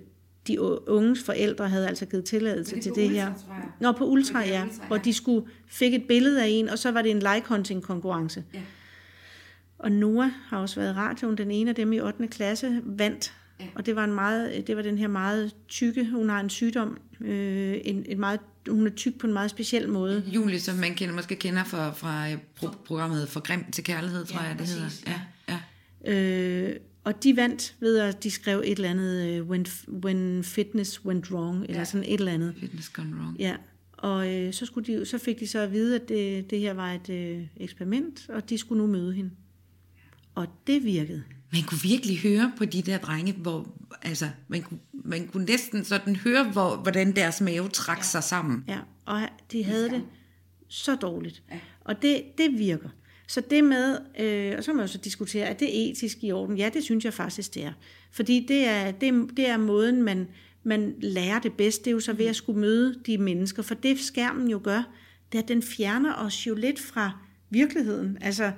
[0.47, 3.76] de unges forældre havde altså givet tilladelse det til det Ultra, her.
[3.80, 4.64] Nå, på Ultra, ja.
[4.64, 5.02] Ultra, Hvor ja.
[5.02, 8.43] de skulle fik et billede af en, og så var det en like-hunting konkurrence.
[8.54, 8.62] Ja.
[9.80, 11.38] Og Noah har også været i radioen.
[11.38, 12.28] Den ene af dem i 8.
[12.28, 13.34] klasse vandt.
[13.60, 13.66] Ja.
[13.76, 16.97] Og det var, en meget, det var den her meget tykke, hun har en sygdom,
[17.22, 18.39] øh, en, et meget,
[18.70, 20.24] hun er tyk på en meget speciel måde.
[20.28, 24.26] Julie, som man kender, måske kender fra, fra øh, pro- programmet For Grim til Kærlighed,
[24.26, 25.20] tror Ja, jeg, det præcis, hedder.
[25.47, 25.60] Ja,
[26.05, 26.70] ja.
[26.70, 29.66] Øh, og de vandt ved, at de skrev et eller andet, øh, when,
[30.05, 31.86] when fitness went wrong, eller Ja.
[31.86, 32.55] sådan et eller andet.
[32.60, 33.39] Fitness gone wrong.
[33.39, 33.55] Ja,
[33.93, 36.74] og øh, så, skulle de, så fik de så at vide, at det, det her
[36.74, 39.32] var et øh, eksperiment, og de skulle nu møde hende.
[40.36, 41.24] Og det virkede.
[41.53, 43.68] Man kunne virkelig høre på de der drenge, hvor,
[44.01, 44.80] altså, man kunne,
[45.10, 48.03] man kunne næsten sådan høre, hvor, hvordan deres mave trak ja.
[48.03, 48.64] sig sammen.
[48.68, 50.03] Ja, og de havde det
[50.68, 51.43] så dårligt.
[51.51, 51.60] Ja.
[51.82, 52.89] Og det, det virker.
[53.28, 56.32] Så det med, øh, og så må man jo så diskutere, er det etisk i
[56.32, 56.57] orden?
[56.57, 57.74] Ja, det synes jeg faktisk, det er.
[58.12, 60.28] Fordi det er, det, det er måden, man,
[60.64, 61.86] man lærer det bedst.
[61.86, 63.64] Det er jo så ved at skulle møde de mennesker.
[63.64, 64.84] For det skærmen jo gør,
[65.32, 67.12] det er, at den fjerner os jo lidt fra
[67.49, 68.18] virkeligheden.
[68.22, 68.51] Altså,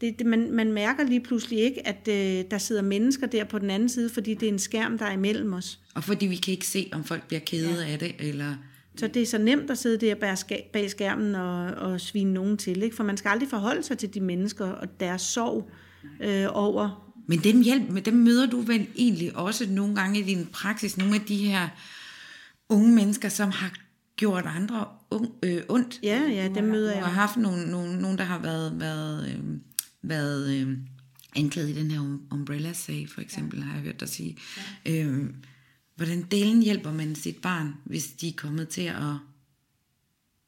[0.00, 3.58] det, det, man, man mærker lige pludselig ikke, at øh, der sidder mennesker der på
[3.58, 5.80] den anden side, fordi det er en skærm, der er imellem os.
[5.94, 7.92] Og fordi vi kan ikke se, om folk bliver kede ja.
[7.92, 8.54] af det, eller...
[8.96, 10.36] Så det er så nemt at sidde der
[10.72, 12.96] bag skærmen og, og svine nogen til, ikke?
[12.96, 15.70] for man skal aldrig forholde sig til de mennesker og deres sorg
[16.20, 17.12] øh, over.
[17.26, 20.98] Men dem, hjælp, men dem møder du vel egentlig også nogle gange i din praksis,
[20.98, 21.68] nogle af de her
[22.68, 23.72] unge mennesker, som har
[24.16, 26.00] gjort andre ung, øh, ondt.
[26.02, 27.14] Ja, ja, dem møder Du har jeg.
[27.14, 29.44] haft nogle, nogle, nogle der har været, været, øh,
[30.08, 30.78] været øh,
[31.36, 33.64] anklaget i den her um- umbrella-sag, for eksempel, ja.
[33.64, 34.36] har jeg hørt dig sige.
[34.86, 35.04] Ja.
[35.04, 35.30] Øh,
[35.96, 39.14] hvordan delen hjælper man sit barn, hvis de er kommet til at,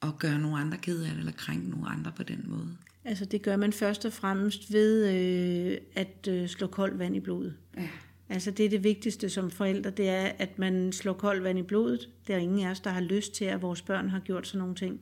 [0.02, 2.76] at gøre nogle andre ked af det, eller krænke nogle andre på den måde?
[3.04, 7.20] Altså det gør man først og fremmest ved øh, at øh, slå koldt vand i
[7.20, 7.54] blodet.
[7.76, 7.88] Ja.
[8.28, 11.62] Altså det er det vigtigste som forældre, det er, at man slår koldt vand i
[11.62, 12.08] blodet.
[12.26, 14.58] Der er ingen af os, der har lyst til, at vores børn har gjort sådan
[14.58, 15.00] nogle ting.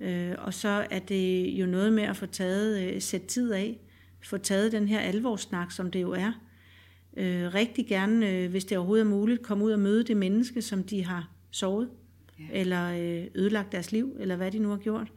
[0.00, 3.80] Øh, og så er det jo noget med at få taget, øh, sætte tid af,
[4.24, 6.32] få taget den her alvorssnak, som det jo er.
[7.16, 10.62] Øh, rigtig gerne, øh, hvis det overhovedet er muligt, komme ud og møde det menneske,
[10.62, 11.88] som de har sovet,
[12.38, 12.44] ja.
[12.50, 15.12] eller øh, ødelagt deres liv, eller hvad de nu har gjort.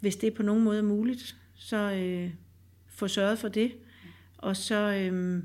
[0.00, 2.30] Hvis det på nogen måde er muligt, så øh,
[2.88, 3.72] få sørget for det.
[4.38, 5.42] Og så, øh,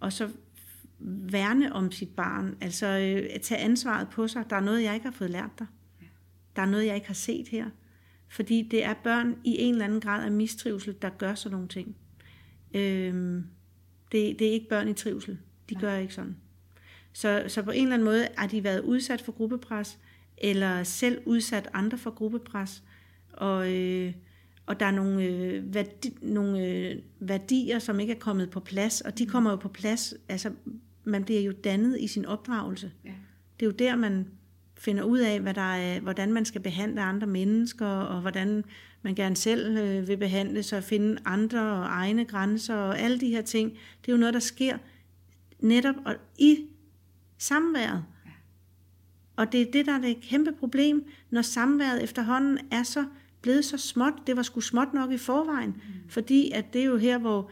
[0.00, 0.28] og så
[0.98, 2.56] værne om sit barn.
[2.60, 4.44] Altså øh, at tage ansvaret på sig.
[4.50, 5.66] Der er noget, jeg ikke har fået lært dig.
[6.56, 7.66] Der er noget, jeg ikke har set her.
[8.28, 11.68] Fordi det er børn i en eller anden grad af mistrivsel, der gør sådan nogle
[11.68, 11.96] ting.
[12.74, 13.44] Øhm,
[14.12, 15.38] det, det er ikke børn i trivsel.
[15.68, 16.36] De gør ikke sådan.
[17.12, 19.98] Så, så på en eller anden måde har de været udsat for gruppepres,
[20.38, 22.82] eller selv udsat andre for gruppepres.
[23.32, 24.12] Og, øh,
[24.66, 29.00] og der er nogle, øh, værdi, nogle øh, værdier, som ikke er kommet på plads,
[29.00, 30.14] og de kommer jo på plads.
[30.28, 30.52] Altså,
[31.04, 32.92] man bliver jo dannet i sin opdragelse.
[33.04, 33.12] Ja.
[33.60, 34.28] Det er jo der, man
[34.78, 38.64] finder ud af, hvad der er, hvordan man skal behandle andre mennesker, og hvordan
[39.02, 43.28] man gerne selv øh, vil behandle sig, finde andre og egne grænser, og alle de
[43.28, 43.70] her ting.
[43.70, 44.78] Det er jo noget, der sker
[45.60, 46.58] netop og i
[47.38, 48.04] samværet.
[49.36, 53.04] Og det er det, der er det kæmpe problem, når samværet efterhånden er så
[53.42, 54.12] blevet så småt.
[54.26, 56.08] Det var sgu småt nok i forvejen, mm.
[56.08, 57.50] fordi at det er jo her, hvor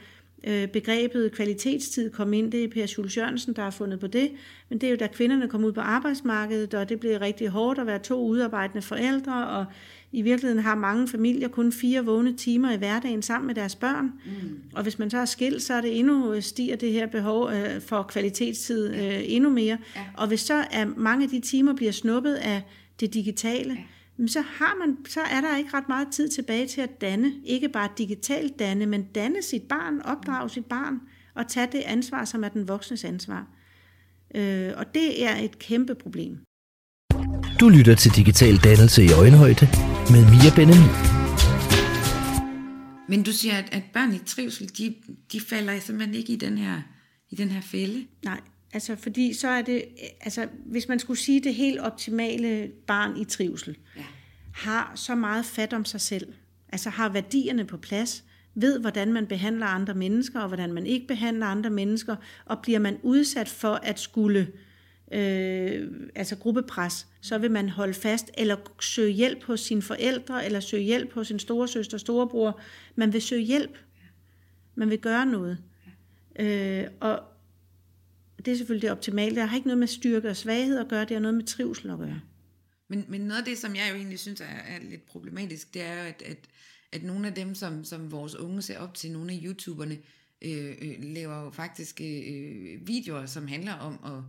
[0.72, 2.53] begrebet kvalitetstid kom ind.
[2.53, 4.30] Det er Per Jules Jørgensen, der har fundet på det.
[4.68, 7.78] Men det er jo, da kvinderne kom ud på arbejdsmarkedet, og det blev rigtig hårdt
[7.78, 9.64] at være to udarbejdende forældre, og
[10.12, 14.05] i virkeligheden har mange familier kun fire vågne timer i hverdagen sammen med deres børn.
[14.05, 14.61] Mm.
[14.72, 17.80] Og hvis man så er skilt, så er det endnu stiger det her behov øh,
[17.80, 19.78] for kvalitetstid øh, endnu mere.
[19.97, 20.01] Ja.
[20.16, 22.62] Og hvis så er mange af de timer bliver snuppet af
[23.01, 23.80] det digitale, ja.
[24.27, 27.33] Så, har man, så er der ikke ret meget tid tilbage til at danne.
[27.45, 31.01] Ikke bare digitalt danne, men danne sit barn, opdrage sit barn,
[31.35, 33.47] og tage det ansvar, som er den voksnes ansvar.
[34.35, 36.39] Øh, og det er et kæmpe problem.
[37.61, 39.67] Du lytter til Digital Dannelse i Øjenhøjde
[40.11, 40.91] med Mia Benjamin.
[43.09, 44.95] Men du siger, at, at børn i trivsel, de,
[45.33, 46.83] de falder simpelthen ikke i den her,
[47.31, 48.07] i den her fælde.
[48.25, 48.41] Nej,
[48.75, 49.85] altså fordi så er det,
[50.20, 54.03] altså hvis man skulle sige det helt optimale barn i trivsel, Ja.
[54.55, 56.33] har så meget fat om sig selv.
[56.68, 61.07] altså har værdierne på plads, ved, hvordan man behandler andre mennesker, og hvordan man ikke
[61.07, 64.49] behandler andre mennesker, og bliver man udsat for at skulle
[65.12, 70.61] øh, altså gruppepres, så vil man holde fast, eller søge hjælp hos sine forældre, eller
[70.61, 72.61] søge hjælp hos sin storesøster, storebror.
[72.95, 73.79] Man vil søge hjælp.
[74.75, 75.59] Man vil gøre noget.
[76.39, 77.20] Øh, og
[78.45, 79.36] det er selvfølgelig det optimale.
[79.36, 81.90] Det har ikke noget med styrke og svaghed at gøre, det har noget med trivsel
[81.90, 82.20] at gøre.
[82.88, 85.82] Men, men noget af det, som jeg jo egentlig synes er, er lidt problematisk, det
[85.82, 86.38] er jo, at, at,
[86.92, 89.99] at nogle af dem, som, som vores unge ser op til, nogle af YouTuberne,
[90.42, 94.22] øh, øh, laver jo faktisk øh, videoer, som handler om at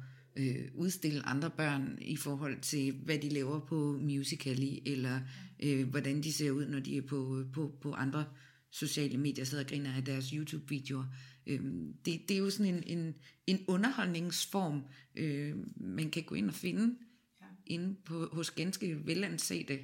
[0.44, 5.20] øh, udstille andre børn i forhold til, hvad de laver på Musical.ly, eller
[5.64, 8.26] øh, hvordan de ser ud, når de er på, på, på andre
[8.72, 11.06] sociale medier, sidder og griner af deres YouTube-videoer.
[11.48, 11.60] Øh,
[12.06, 13.16] det, det er jo sådan en, en,
[13.48, 14.84] en underholdningsform,
[15.16, 16.96] øh, man kan gå ind og finde
[17.42, 17.46] ja.
[17.66, 19.80] inde på, hos ganske velansete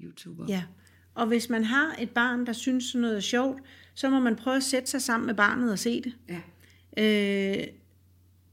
[0.00, 0.46] YouTubere.
[0.48, 0.64] Ja,
[1.14, 3.62] og hvis man har et barn, der synes sådan noget er sjovt,
[3.94, 6.14] så må man prøve at sætte sig sammen med barnet og se det.
[6.28, 6.40] Ja.
[6.96, 7.66] Øh,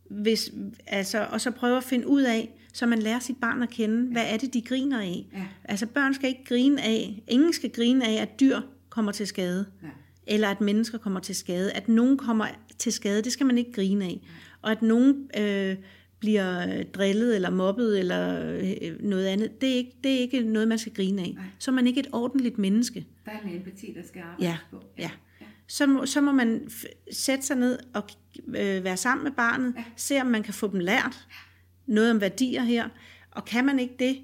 [0.10, 0.52] hvis,
[0.88, 4.12] altså, og så prøve at finde ud af, så man lærer sit barn at kende,
[4.12, 5.26] hvad er det, de griner af.
[5.34, 5.48] Ja.
[5.64, 9.66] Altså børn skal ikke grine af, ingen skal grine af, at dyr kommer til skade,
[9.84, 9.88] Ja.
[10.30, 11.72] Eller at mennesker kommer til skade.
[11.72, 14.22] At nogen kommer til skade, det skal man ikke grine af.
[14.62, 15.76] Og at nogen øh,
[16.20, 20.68] bliver drillet eller mobbet eller øh, noget andet, det er, ikke, det er ikke noget,
[20.68, 21.34] man skal grine af.
[21.36, 21.44] Nej.
[21.60, 23.06] Så er man ikke et ordentligt menneske.
[23.26, 24.84] Der er en empati, der skal arbejdes Ja, på.
[24.98, 25.10] ja.
[25.68, 28.04] Så må, så må man f- sætte sig ned og
[28.48, 29.84] øh, være sammen med barnet, ja.
[29.96, 31.28] se om man kan få dem lært
[31.88, 32.90] noget om værdier her,
[33.32, 34.18] og kan man ikke det,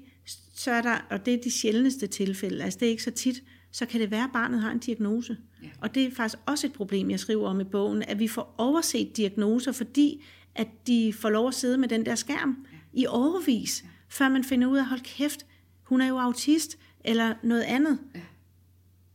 [0.54, 3.42] så er der, og det er de sjældneste tilfælde, altså det er ikke så tit,
[3.76, 5.36] så kan det være, at barnet har en diagnose.
[5.62, 5.68] Ja.
[5.80, 8.54] Og det er faktisk også et problem, jeg skriver om i bogen, at vi får
[8.58, 10.24] overset diagnoser, fordi
[10.54, 12.78] at de får lov at sidde med den der skærm ja.
[12.92, 13.88] i overvis, ja.
[14.08, 15.46] før man finder ud af, hold kæft,
[15.82, 17.98] hun er jo autist, eller noget andet.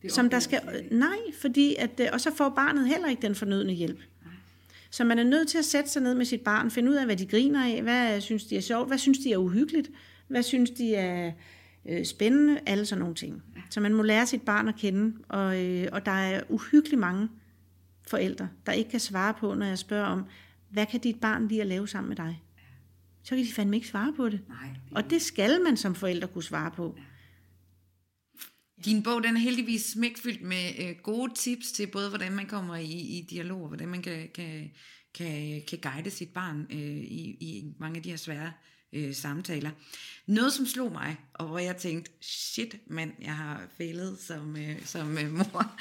[0.02, 3.36] Det Som der skal, nej, fordi at, øh, og så får barnet heller ikke den
[3.36, 4.00] fornødne hjælp.
[4.90, 7.06] Så man er nødt til at sætte sig ned med sit barn, finde ud af,
[7.06, 9.92] hvad de griner af, hvad synes de er sjovt, hvad synes de er uhyggeligt,
[10.28, 11.32] hvad synes de er
[11.90, 13.44] øh, spændende, alle sådan nogle ting.
[13.70, 17.30] Så man må lære sit barn at kende, og, øh, og der er uhyggeligt mange
[18.08, 20.26] forældre, der ikke kan svare på, når jeg spørger om,
[20.70, 22.44] hvad kan dit barn lide at lave sammen med dig?
[23.24, 24.40] Så kan de fandme ikke svare på det.
[24.48, 26.98] Nej, det Og det skal man som forældre kunne svare på.
[28.86, 32.76] Din bog den er heldigvis smækfyldt med øh, gode tips til både, hvordan man kommer
[32.76, 34.72] i, i dialog, og hvordan man kan, kan,
[35.14, 38.52] kan, kan guide sit barn øh, i, i mange af de her svære
[38.94, 39.72] øh, samtaler.
[40.26, 44.86] Noget, som slog mig, og hvor jeg tænkte, shit mand, jeg har fejlet som, øh,
[44.86, 45.76] som øh, mor,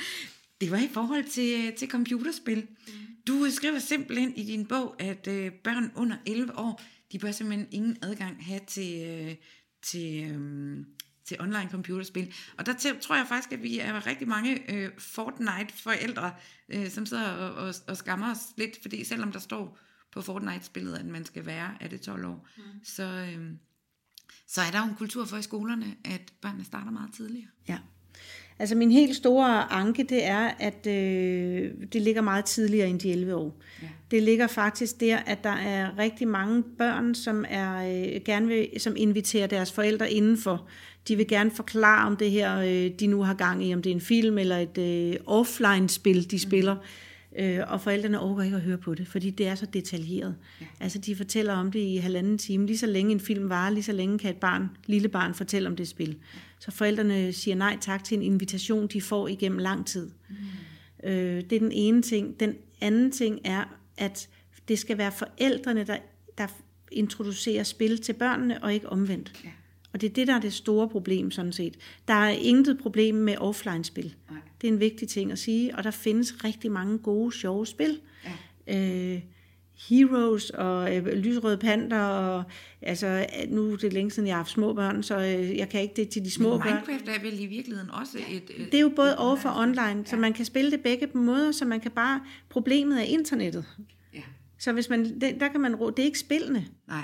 [0.60, 2.66] det var i forhold til, øh, til computerspil.
[2.86, 2.92] Mm.
[3.26, 6.82] Du skriver simpelthen i din bog, at øh, børn under 11 år,
[7.12, 9.34] de bør simpelthen ingen adgang have til, øh,
[9.82, 10.84] til, øh,
[11.24, 12.34] til online computerspil.
[12.58, 16.34] Og der til, tror jeg faktisk, at vi er rigtig mange øh, Fortnite-forældre,
[16.68, 19.78] øh, som sidder og, og, og skammer os lidt, fordi selvom der står
[20.12, 22.62] på Fortnite-spillet, at man skal være, er det 12 år, mm.
[22.84, 23.50] så, øh,
[24.46, 27.48] så er der jo en kultur for i skolerne, at børnene starter meget tidligere.
[27.68, 27.78] Ja.
[28.60, 33.12] Altså min helt store anke, det er, at øh, det ligger meget tidligere end de
[33.12, 33.60] 11 år.
[33.82, 33.88] Ja.
[34.10, 38.68] Det ligger faktisk der, at der er rigtig mange børn, som er øh, gerne vil,
[38.78, 40.68] som inviterer deres forældre indenfor.
[41.08, 43.90] De vil gerne forklare om det her, øh, de nu har gang i, om det
[43.90, 46.76] er en film eller et øh, offline-spil, de spiller.
[47.38, 50.36] Øh, og forældrene overgår ikke at høre på det, fordi det er så detaljeret.
[50.60, 50.66] Ja.
[50.80, 52.66] Altså de fortæller om det i halvanden time.
[52.66, 55.68] Lige så længe en film varer, lige så længe kan et barn, lille barn fortælle
[55.68, 56.16] om det spil.
[56.58, 60.10] Så forældrene siger nej tak til en invitation, de får igennem lang tid.
[60.28, 61.08] Mm.
[61.08, 62.40] Øh, det er den ene ting.
[62.40, 63.64] Den anden ting er,
[63.96, 64.28] at
[64.68, 65.96] det skal være forældrene, der,
[66.38, 66.46] der
[66.92, 69.40] introducerer spil til børnene, og ikke omvendt.
[69.44, 69.50] Ja.
[69.92, 71.76] Og det er det, der er det store problem sådan set.
[72.08, 74.14] Der er intet problem med offline-spil.
[74.30, 74.40] Nej.
[74.60, 78.00] Det er en vigtig ting at sige, og der findes rigtig mange gode, sjove spil.
[78.66, 79.14] Ja.
[79.14, 79.20] Øh,
[79.88, 82.44] Heroes og øh, Lysrøde Panter, og
[82.82, 85.80] altså, nu er det længe siden, jeg har haft små børn, så øh, jeg kan
[85.80, 86.66] ikke det til de små børn.
[86.66, 88.42] Minecraft er vel i virkeligheden også et...
[88.56, 91.52] et Det er jo både over for online, så man kan spille det begge måder,
[91.52, 92.20] så man kan bare...
[92.48, 93.64] Problemet er internettet.
[94.14, 94.22] Ja.
[94.58, 96.66] Så hvis man, det, der kan man det er ikke spillene.
[96.88, 97.02] Nej.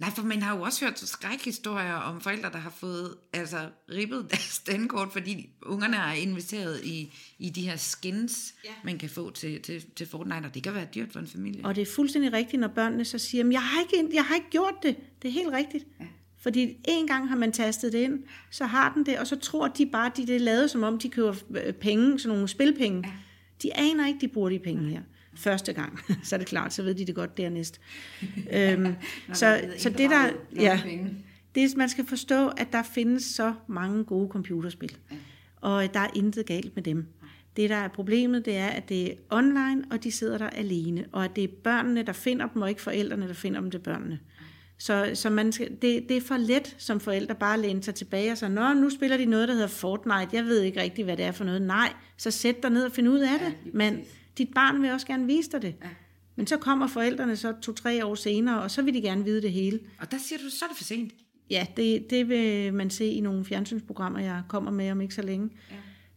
[0.00, 4.26] Nej, for man har jo også hørt skrækhistorier om forældre, der har fået altså, ribbet
[4.30, 8.70] deres dankort, fordi ungerne er investeret i, i de her skins, ja.
[8.84, 11.64] man kan få til, til, til Fortnite, og det kan være dyrt for en familie.
[11.64, 14.34] Og det er fuldstændig rigtigt, når børnene så siger, "Men jeg har ikke, jeg har
[14.34, 14.96] ikke gjort det.
[15.22, 15.86] Det er helt rigtigt.
[16.00, 16.06] Ja.
[16.40, 19.68] Fordi en gang har man tastet det ind, så har den det, og så tror
[19.68, 23.02] de bare, de det er lavet, som om de køber øh, penge, sådan nogle spilpenge.
[23.08, 23.12] Ja.
[23.62, 25.02] De aner ikke, de bruger de penge her.
[25.38, 27.80] Første gang, så er det klart, så ved de det godt dernæst.
[28.52, 28.94] øhm,
[29.32, 30.80] så, så det der, ja,
[31.54, 34.96] det, man skal forstå, at der findes så mange gode computerspil.
[35.60, 37.06] og der er intet galt med dem.
[37.56, 41.04] Det, der er problemet, det er, at det er online, og de sidder der alene,
[41.12, 43.78] og at det er børnene, der finder dem, og ikke forældrene, der finder dem til
[43.78, 44.18] børnene.
[44.78, 47.94] Så, så man skal, det, det er for let som forældre bare at læne sig
[47.94, 50.28] tilbage og sige, Nå, nu spiller de noget, der hedder Fortnite.
[50.32, 51.62] Jeg ved ikke rigtig, hvad det er for noget.
[51.62, 53.74] Nej, så sæt dig ned og find ud af det.
[53.74, 54.00] Men
[54.38, 55.74] dit barn vil også gerne vise dig det.
[56.36, 59.52] Men så kommer forældrene så to-tre år senere, og så vil de gerne vide det
[59.52, 59.80] hele.
[60.00, 61.12] Og der siger du, så er det for sent.
[61.50, 65.22] Ja, det, det vil man se i nogle fjernsynsprogrammer, jeg kommer med om ikke så
[65.22, 65.50] længe.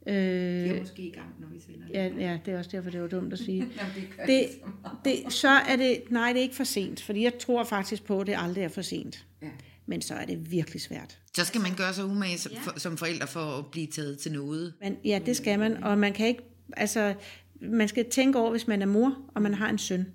[0.08, 0.14] Ja.
[0.14, 1.94] Øh, Det er måske i gang, når vi sender det.
[1.94, 3.58] ja, ja, det er også derfor, det var dumt at sige.
[3.78, 4.98] Jamen, det gør det, så meget.
[5.26, 8.20] det, så er det, nej, det er ikke for sent, fordi jeg tror faktisk på,
[8.22, 9.26] at det aldrig er for sent.
[9.42, 9.48] Ja.
[9.86, 11.20] Men så er det virkelig svært.
[11.36, 14.32] Så skal man gøre sig umage som, for, som forældre for at blive taget til
[14.32, 14.74] noget.
[14.82, 16.42] Men, ja, det skal man, og man kan ikke,
[16.78, 17.14] altså,
[17.62, 20.06] man skal tænke over, hvis man er mor, og man har en søn,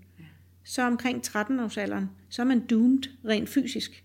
[0.64, 4.04] så omkring 13-årsalderen, så er man doomed rent fysisk.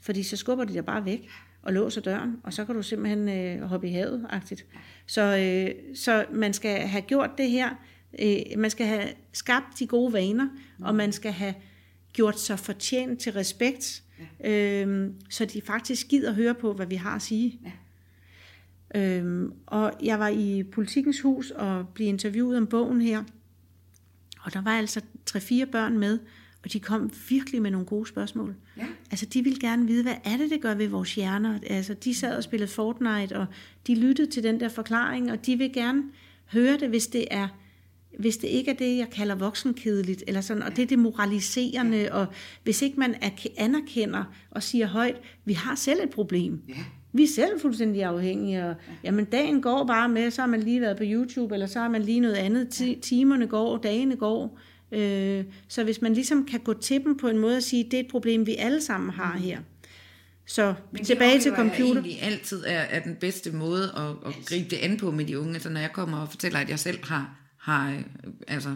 [0.00, 1.28] Fordi så skubber de dig bare væk
[1.62, 4.64] og låser døren, og så kan du simpelthen øh, hoppe i havet -agtigt.
[5.06, 7.70] Så, øh, så man skal have gjort det her,
[8.18, 10.48] øh, man skal have skabt de gode vaner,
[10.82, 11.54] og man skal have
[12.12, 14.02] gjort sig fortjent til respekt,
[14.44, 17.60] øh, så de faktisk gider høre på, hvad vi har at sige.
[18.96, 23.24] Øhm, og jeg var i Politikens Hus og blev interviewet om bogen her.
[24.40, 26.18] Og der var altså tre-fire børn med,
[26.64, 28.54] og de kom virkelig med nogle gode spørgsmål.
[28.76, 28.86] Ja.
[29.10, 31.58] Altså, de ville gerne vide, hvad er det, det gør ved vores hjerner?
[31.66, 33.46] Altså, de sad og spillede Fortnite, og
[33.86, 36.02] de lyttede til den der forklaring, og de vil gerne
[36.52, 37.48] høre det, hvis det er
[38.18, 42.08] hvis det ikke er det, jeg kalder voksenkedeligt, eller sådan, og det er det moraliserende,
[42.12, 42.26] og
[42.64, 46.60] hvis ikke man erk- anerkender og siger højt, vi har selv et problem.
[46.68, 46.74] Ja.
[47.16, 50.80] Vi er selv fuldstændig afhængige, og jamen, dagen går bare med, så har man lige
[50.80, 52.68] været på YouTube, eller så har man lige noget andet.
[52.68, 54.58] Ti- Timerne går, dagene går.
[54.92, 57.94] Øh, så hvis man ligesom kan gå til dem på en måde og sige, det
[57.94, 59.58] er et problem, vi alle sammen har her.
[60.48, 61.84] Så Men tilbage til computer.
[61.92, 65.38] egentlig altid er, er den bedste måde at, at gribe det an på med de
[65.40, 65.60] unge.
[65.60, 68.02] Så når jeg kommer og fortæller, at jeg selv har, har øh,
[68.48, 68.68] altså,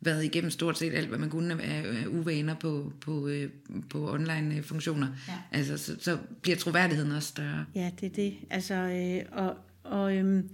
[0.00, 3.50] været igennem stort set alt, hvad man kunne af af uvaner på, på, øh,
[3.90, 5.34] på online øh, funktioner, ja.
[5.50, 7.64] altså, så, så bliver troværdigheden også større.
[7.74, 8.34] Ja, det er det.
[8.50, 10.50] Altså, øh, og, og, øhm,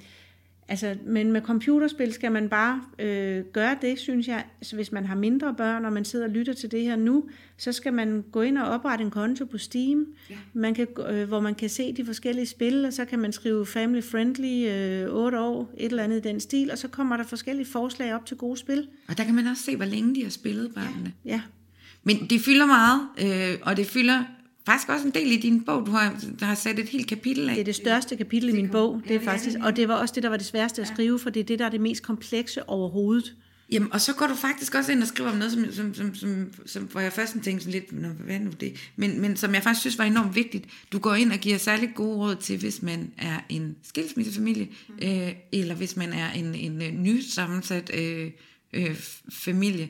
[0.73, 4.45] altså, men med computerspil skal man bare øh, gøre det, synes jeg.
[4.61, 7.25] Altså, hvis man har mindre børn, og man sidder og lytter til det her nu,
[7.57, 10.35] så skal man gå ind og oprette en konto på Steam, ja.
[10.53, 13.67] man kan, øh, hvor man kan se de forskellige spil, og så kan man skrive
[13.67, 17.25] family friendly, øh, 8 år, et eller andet i den stil, og så kommer der
[17.25, 18.89] forskellige forslag op til gode spil.
[19.09, 21.13] Og der kan man også se, hvor længe de har spillet børnene.
[21.25, 21.41] Ja,
[22.03, 24.25] Men det fylder meget, øh, og det fylder
[24.67, 25.87] faktisk også en del i din bog.
[25.87, 27.55] Du har, der har sat et helt kapitel af.
[27.55, 30.15] det er det største kapitel i min bog, det er faktisk, og det var også
[30.15, 32.03] det, der var det sværeste at skrive, for det er det, der er det mest
[32.03, 33.35] komplekse overhovedet.
[33.73, 36.15] Jamen, og så går du faktisk også ind og skriver om noget, som, som, som,
[36.15, 38.91] som, som hvor jeg først tænkte sådan lidt, Nå, hvad nu det?
[38.97, 40.65] Men, men som jeg faktisk synes var enormt vigtigt.
[40.93, 44.95] Du går ind og giver særligt gode råd til, hvis man er en skilsmissefamilie, mm.
[45.03, 48.31] øh, eller hvis man er en, en, en nysammensat øh,
[48.73, 48.97] øh,
[49.31, 49.89] familie.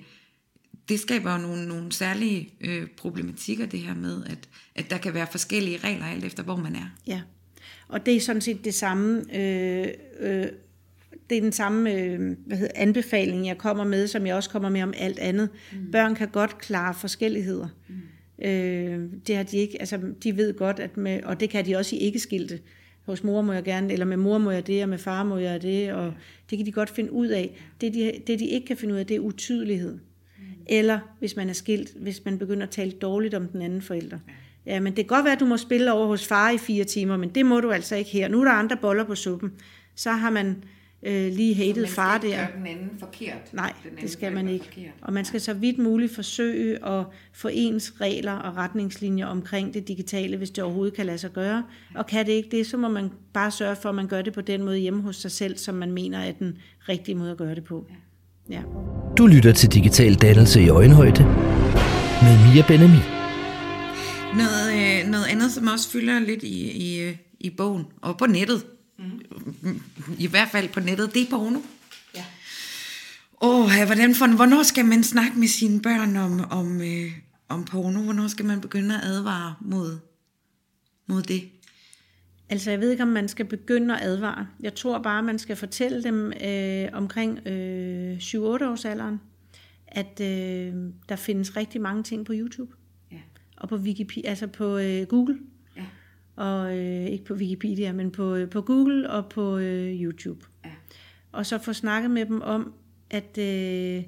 [0.88, 5.14] Det skaber jo nogle, nogle særlige øh, problematikker, det her med, at, at der kan
[5.14, 6.96] være forskellige regler, alt efter hvor man er.
[7.06, 7.20] Ja,
[7.88, 9.88] og det er sådan set det samme, øh,
[10.20, 10.46] øh,
[11.30, 14.68] det er den samme øh, hvad hedder, anbefaling, jeg kommer med, som jeg også kommer
[14.68, 15.48] med om alt andet.
[15.72, 15.90] Mm.
[15.92, 17.68] Børn kan godt klare forskelligheder.
[17.88, 18.44] Mm.
[18.44, 21.76] Øh, det har de ikke, altså de ved godt, at med, og det kan de
[21.76, 22.60] også i ikke-skilte.
[23.06, 25.38] Hos mor må jeg gerne, eller med mor må jeg det, og med far må
[25.38, 26.14] jeg det, og
[26.50, 27.60] det kan de godt finde ud af.
[27.80, 29.98] Det de, det, de ikke kan finde ud af, det er utydelighed.
[30.72, 34.18] Eller hvis man er skilt, hvis man begynder at tale dårligt om den anden forælder.
[34.66, 36.84] Ja, men det kan godt være, at du må spille over hos far i fire
[36.84, 38.28] timer, men det må du altså ikke her.
[38.28, 39.52] Nu er der andre boller på suppen.
[39.94, 40.64] Så har man
[41.02, 42.46] øh, lige hated Man far skal ikke der.
[42.46, 43.52] gøre den anden forkert.
[43.52, 44.64] Nej, den anden det skal man ikke.
[44.64, 44.92] Forkert.
[45.00, 49.88] Og man skal så vidt muligt forsøge at få ens regler og retningslinjer omkring det
[49.88, 51.64] digitale, hvis det overhovedet kan lade sig gøre.
[51.94, 54.32] Og kan det ikke det, så må man bare sørge for, at man gør det
[54.32, 56.58] på den måde hjemme hos sig selv, som man mener er den
[56.88, 57.86] rigtige måde at gøre det på.
[57.90, 57.94] Ja.
[59.18, 61.24] Du lytter til Digital Dannelse i Øjenhøjde
[62.22, 62.98] med Mia Benami.
[64.36, 68.64] Noget, øh, noget andet, som også fylder lidt i, i, i bogen, og på nettet,
[68.98, 69.80] mm.
[70.18, 71.60] i hvert fald på nettet, det er porno.
[72.14, 72.24] Ja.
[73.40, 77.12] Åh, ja, hvordan for, hvornår skal man snakke med sine børn om, om, øh,
[77.48, 78.00] om porno?
[78.00, 79.98] Hvornår skal man begynde at advare mod,
[81.06, 81.42] mod det?
[82.52, 84.46] Altså, jeg ved ikke, om man skal begynde at advare.
[84.60, 89.20] Jeg tror bare, man skal fortælle dem øh, omkring øh, 7-8 års alderen,
[89.86, 90.74] at øh,
[91.08, 92.72] der findes rigtig mange ting på YouTube.
[93.12, 93.18] Ja.
[93.56, 95.38] Og på Wikipedia, altså på øh, Google.
[95.76, 95.84] Ja.
[96.36, 100.46] Og øh, ikke på Wikipedia, men på, øh, på Google og på øh, YouTube.
[100.64, 100.70] Ja.
[101.32, 102.74] Og så få snakket med dem om,
[103.10, 104.02] at øh,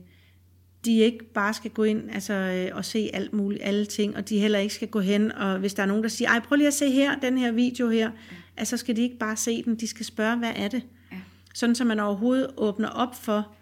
[0.85, 4.28] de ikke bare skal gå ind altså, øh, og se alt muligt, alle ting, og
[4.28, 6.57] de heller ikke skal gå hen, og hvis der er nogen, der siger, ej, prøv
[6.57, 8.11] lige at se her, den her video her,
[8.57, 10.82] at så skal de ikke bare se den, de skal spørge, hvad er det?
[11.12, 11.16] Ja.
[11.55, 13.55] Sådan, så man overhovedet åbner op for,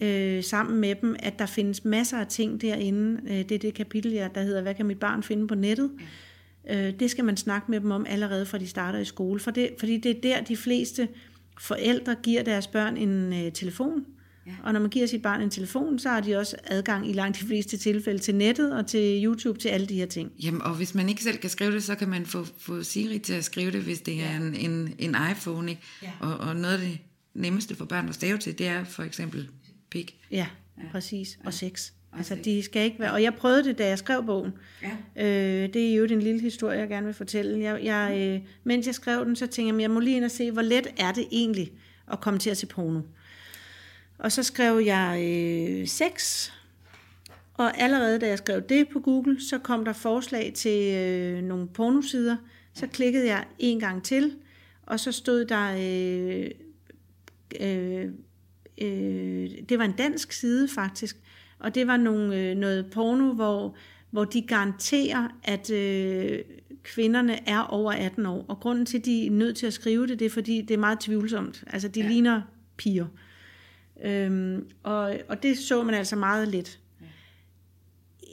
[0.00, 3.20] øh, sammen med dem, at der findes masser af ting derinde.
[3.26, 5.90] Øh, det er det kapitel, der hedder, hvad kan mit barn finde på nettet?
[6.00, 6.88] Ja.
[6.88, 9.50] Øh, det skal man snakke med dem om allerede fra de starter i skole, for
[9.50, 11.08] det, fordi det er der, de fleste
[11.58, 14.04] forældre giver deres børn en øh, telefon,
[14.48, 14.52] Ja.
[14.62, 17.40] Og når man giver sit barn en telefon, så har de også adgang i langt
[17.40, 20.32] de fleste tilfælde til nettet og til YouTube, til alle de her ting.
[20.42, 23.18] Jamen, og hvis man ikke selv kan skrive det, så kan man få, få Siri
[23.18, 24.22] til at skrive det, hvis det ja.
[24.22, 25.70] er en, en, en iPhone.
[25.70, 25.82] Ikke?
[26.02, 26.10] Ja.
[26.20, 26.98] Og, og noget af det
[27.34, 29.48] nemmeste for børn at stave til, det er for eksempel
[29.90, 30.16] pik.
[30.30, 30.46] Ja,
[30.78, 30.82] ja.
[30.92, 31.38] præcis.
[31.44, 31.90] Og sex.
[32.16, 33.12] Altså, de skal ikke være...
[33.12, 34.52] Og jeg prøvede det, da jeg skrev bogen.
[34.82, 35.24] Ja.
[35.24, 37.60] Øh, det er jo en lille historie, jeg gerne vil fortælle.
[37.60, 40.30] Jeg, jeg, øh, mens jeg skrev den, så tænkte jeg, jeg må lige ind og
[40.30, 41.72] se, hvor let er det egentlig
[42.12, 43.00] at komme til at se porno.
[44.18, 46.50] Og så skrev jeg øh, sex,
[47.54, 51.68] og allerede da jeg skrev det på Google, så kom der forslag til øh, nogle
[51.68, 52.36] pornosider.
[52.74, 54.34] Så klikkede jeg en gang til,
[54.86, 55.74] og så stod der...
[55.78, 56.50] Øh,
[57.60, 58.04] øh,
[58.80, 61.16] øh, det var en dansk side faktisk,
[61.58, 63.76] og det var nogle, øh, noget porno, hvor,
[64.10, 66.38] hvor de garanterer, at øh,
[66.82, 68.44] kvinderne er over 18 år.
[68.48, 70.74] Og grunden til, at de er nødt til at skrive det, det er, fordi det
[70.74, 71.64] er meget tvivlsomt.
[71.66, 72.08] Altså, de ja.
[72.08, 72.42] ligner
[72.76, 73.06] piger.
[74.04, 76.80] Øhm, og, og det så man altså meget lidt.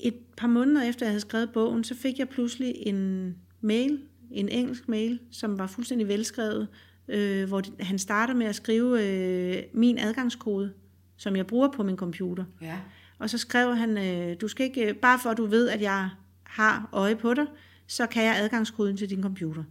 [0.03, 3.99] Et par måneder efter jeg havde skrevet bogen, så fik jeg pludselig en mail,
[4.32, 6.68] en engelsk mail, som var fuldstændig velskrevet,
[7.07, 10.74] øh, hvor han starter med at skrive øh, min adgangskode,
[11.18, 12.45] som jeg bruger på min computer.
[12.61, 12.78] Ja.
[13.20, 16.09] Og så skrev han, øh, du skal ikke, bare for at du ved, at jeg
[16.43, 17.45] har øje på dig,
[17.88, 19.63] så kan jeg adgangskoden til din computer.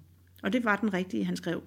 [0.42, 1.62] Og det var den rigtige, han skrev.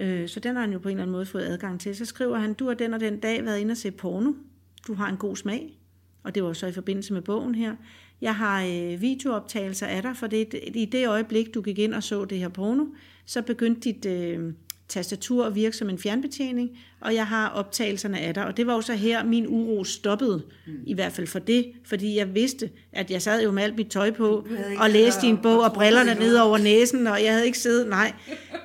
[0.00, 1.96] Øh, så den har han jo på en eller anden måde fået adgang til.
[1.96, 4.32] Så skriver han, du har den og den dag været inde og se porno.
[4.86, 5.78] Du har en god smag.
[6.22, 7.76] Og det var så i forbindelse med bogen her.
[8.20, 12.02] Jeg har øh, videooptagelser af dig, for det, i det øjeblik, du gik ind og
[12.02, 12.84] så det her porno,
[13.24, 14.52] så begyndte dit øh,
[14.88, 16.70] tastatur at virke som en fjernbetjening,
[17.00, 18.44] og jeg har optagelserne af dig.
[18.44, 20.72] Og det var jo så her, min uro stoppede, mm.
[20.86, 23.86] i hvert fald for det, fordi jeg vidste, at jeg sad jo med alt mit
[23.86, 24.46] tøj på,
[24.78, 28.12] og læste din bog, og brillerne ned over næsen, og jeg havde ikke siddet, nej.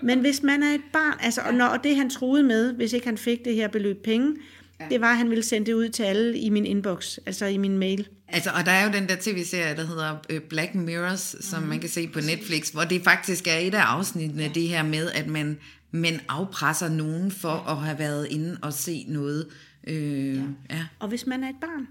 [0.03, 2.93] Men hvis man er et barn, altså, og, når, og det han troede med, hvis
[2.93, 4.35] ikke han fik det her beløb penge,
[4.79, 4.85] ja.
[4.89, 7.57] det var, at han ville sende det ud til alle i min inbox, altså i
[7.57, 8.07] min mail.
[8.27, 11.69] Altså, og der er jo den der tv-serie, der hedder øh, Black Mirrors, som mm.
[11.69, 15.11] man kan se på Netflix, hvor det faktisk er et af afsnittene, det her med,
[15.11, 15.57] at man,
[15.93, 19.47] man afpresser nogen for at have været inde og se noget.
[19.87, 20.41] Øh, ja.
[20.69, 20.87] Ja.
[20.99, 21.87] Og hvis man er et barn,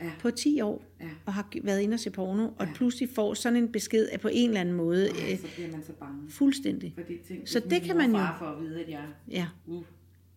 [0.00, 0.10] ja.
[0.18, 1.06] på 10 år ja.
[1.26, 2.72] og har været inde og se porno, og ja.
[2.74, 5.10] pludselig får sådan en besked af på en eller anden måde.
[5.14, 6.30] Ja, så bliver man så bange.
[6.30, 6.92] Fuldstændig.
[6.94, 8.26] For det ting, så det kan man jo...
[8.38, 9.04] for at vide, at jeg...
[9.30, 9.46] Ja.
[9.66, 9.82] Uh.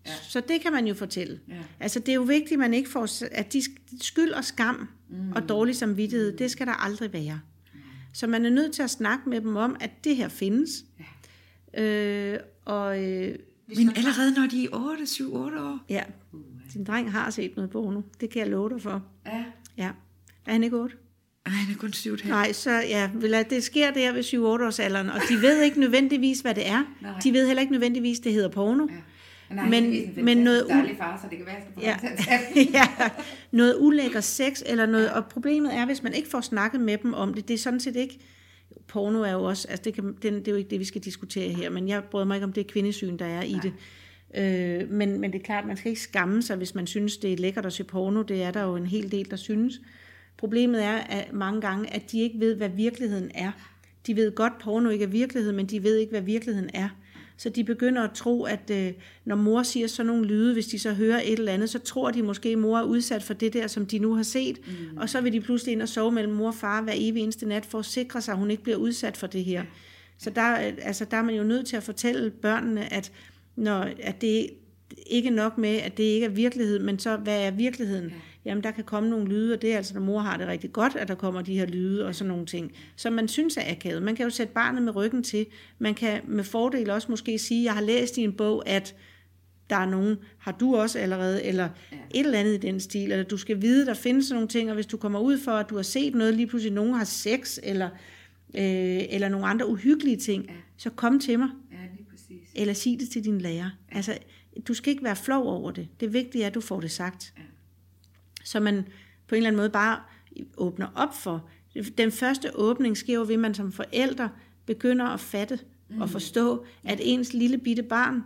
[0.06, 0.12] Ja.
[0.22, 1.40] Så det kan man jo fortælle.
[1.48, 1.54] Ja.
[1.80, 3.62] Altså det er jo vigtigt, at man ikke får, at de
[4.02, 5.32] skyld og skam mm.
[5.32, 7.40] og dårlig samvittighed, det skal der aldrig være.
[7.74, 7.80] Mm.
[8.14, 10.86] Så man er nødt til at snakke med dem om, at det her findes.
[11.74, 11.84] Ja.
[11.84, 13.36] Øh, og, øh,
[13.68, 15.80] Men allerede når de er 8, 7, 8 år?
[15.90, 16.04] Ja,
[16.74, 18.02] din dreng har set noget porno.
[18.22, 19.04] Det kan jeg love dig for.
[19.26, 19.44] Ja.
[19.78, 19.90] Ja.
[20.46, 20.96] Er han ikke 8?
[21.48, 23.10] Nej, han er kun 7 Nej, så ja,
[23.50, 26.84] det sker der ved 7-8 års alderen, og de ved ikke nødvendigvis, hvad det er.
[27.02, 27.20] Nej.
[27.24, 28.88] De ved heller ikke nødvendigvis, det hedder porno.
[28.90, 28.96] Ja.
[29.56, 33.10] Nej, men, men noget dejlig far, så det kan være, at jeg skal ja, ja,
[33.52, 37.14] noget ulækker sex, eller noget, og problemet er, hvis man ikke får snakket med dem
[37.14, 38.20] om det, det er sådan set ikke,
[38.94, 41.02] porno er jo også, altså det, kan, det, det er jo ikke det, vi skal
[41.02, 43.62] diskutere her, men jeg bryder mig ikke om det kvindesyn, der er i Nej.
[43.62, 43.74] det.
[44.36, 47.34] Øh, men, men det er klart, man skal ikke skamme sig, hvis man synes, det
[47.34, 48.22] er lækkert at se porno.
[48.22, 49.82] Det er der jo en hel del, der synes.
[50.38, 53.52] Problemet er at mange gange, at de ikke ved, hvad virkeligheden er.
[54.08, 56.90] De ved godt, at porno ikke er virkelighed, men de ved ikke, hvad virkeligheden er.
[57.38, 58.92] Så de begynder at tro, at øh,
[59.26, 62.12] når mor siger sådan nogle lyde, hvis de så hører et eller andet, så tror
[62.12, 64.60] de måske, at mor er udsat for det der, som de nu har set.
[64.68, 64.98] Mm.
[64.98, 67.46] Og så vil de pludselig ind og sove mellem mor og far hver evig eneste
[67.46, 69.64] nat, for at sikre sig, at hun ikke bliver udsat for det her.
[70.18, 73.12] Så der, altså, der er man jo nødt til at fortælle børnene, at
[73.56, 74.50] når, at det
[75.08, 78.10] ikke nok med, at det ikke er virkelighed, men så hvad er virkeligheden?
[78.10, 78.16] Ja.
[78.46, 80.74] Jamen der kan komme nogle lyde, og det er altså, når mor har det rigtig
[80.74, 83.72] godt, at der kommer de her lyde og sådan nogle ting, som man synes er
[83.72, 84.04] akavet.
[84.04, 85.46] Man kan jo sætte barnet med ryggen til.
[85.80, 88.96] Man kan med fordel også måske sige, jeg har læst i en bog, at
[89.70, 91.98] der er nogen, har du også allerede, eller ja.
[92.14, 94.76] et eller andet i den stil, eller du skal vide, der findes nogle ting, og
[94.76, 97.60] hvis du kommer ud for, at du har set noget, lige pludselig nogen har sex,
[97.64, 97.90] eller,
[98.56, 100.54] øh, eller nogle andre uhyggelige ting, ja.
[100.78, 101.50] så kom til mig.
[101.72, 102.48] Ja, lige præcis.
[102.56, 103.70] Eller sig det til din lærer.
[103.92, 103.96] Ja.
[103.96, 104.18] Altså,
[104.68, 105.88] du skal ikke være flov over det.
[106.00, 107.34] Det vigtige er, at du får det sagt.
[107.38, 107.44] Ja.
[108.44, 108.88] Så man
[109.28, 110.00] på en eller anden måde bare
[110.58, 111.50] åbner op for.
[111.98, 114.30] Den første åbning sker jo ved, at man som forældre
[114.66, 116.02] begynder at fatte mm.
[116.02, 118.24] og forstå, at ens lille bitte barn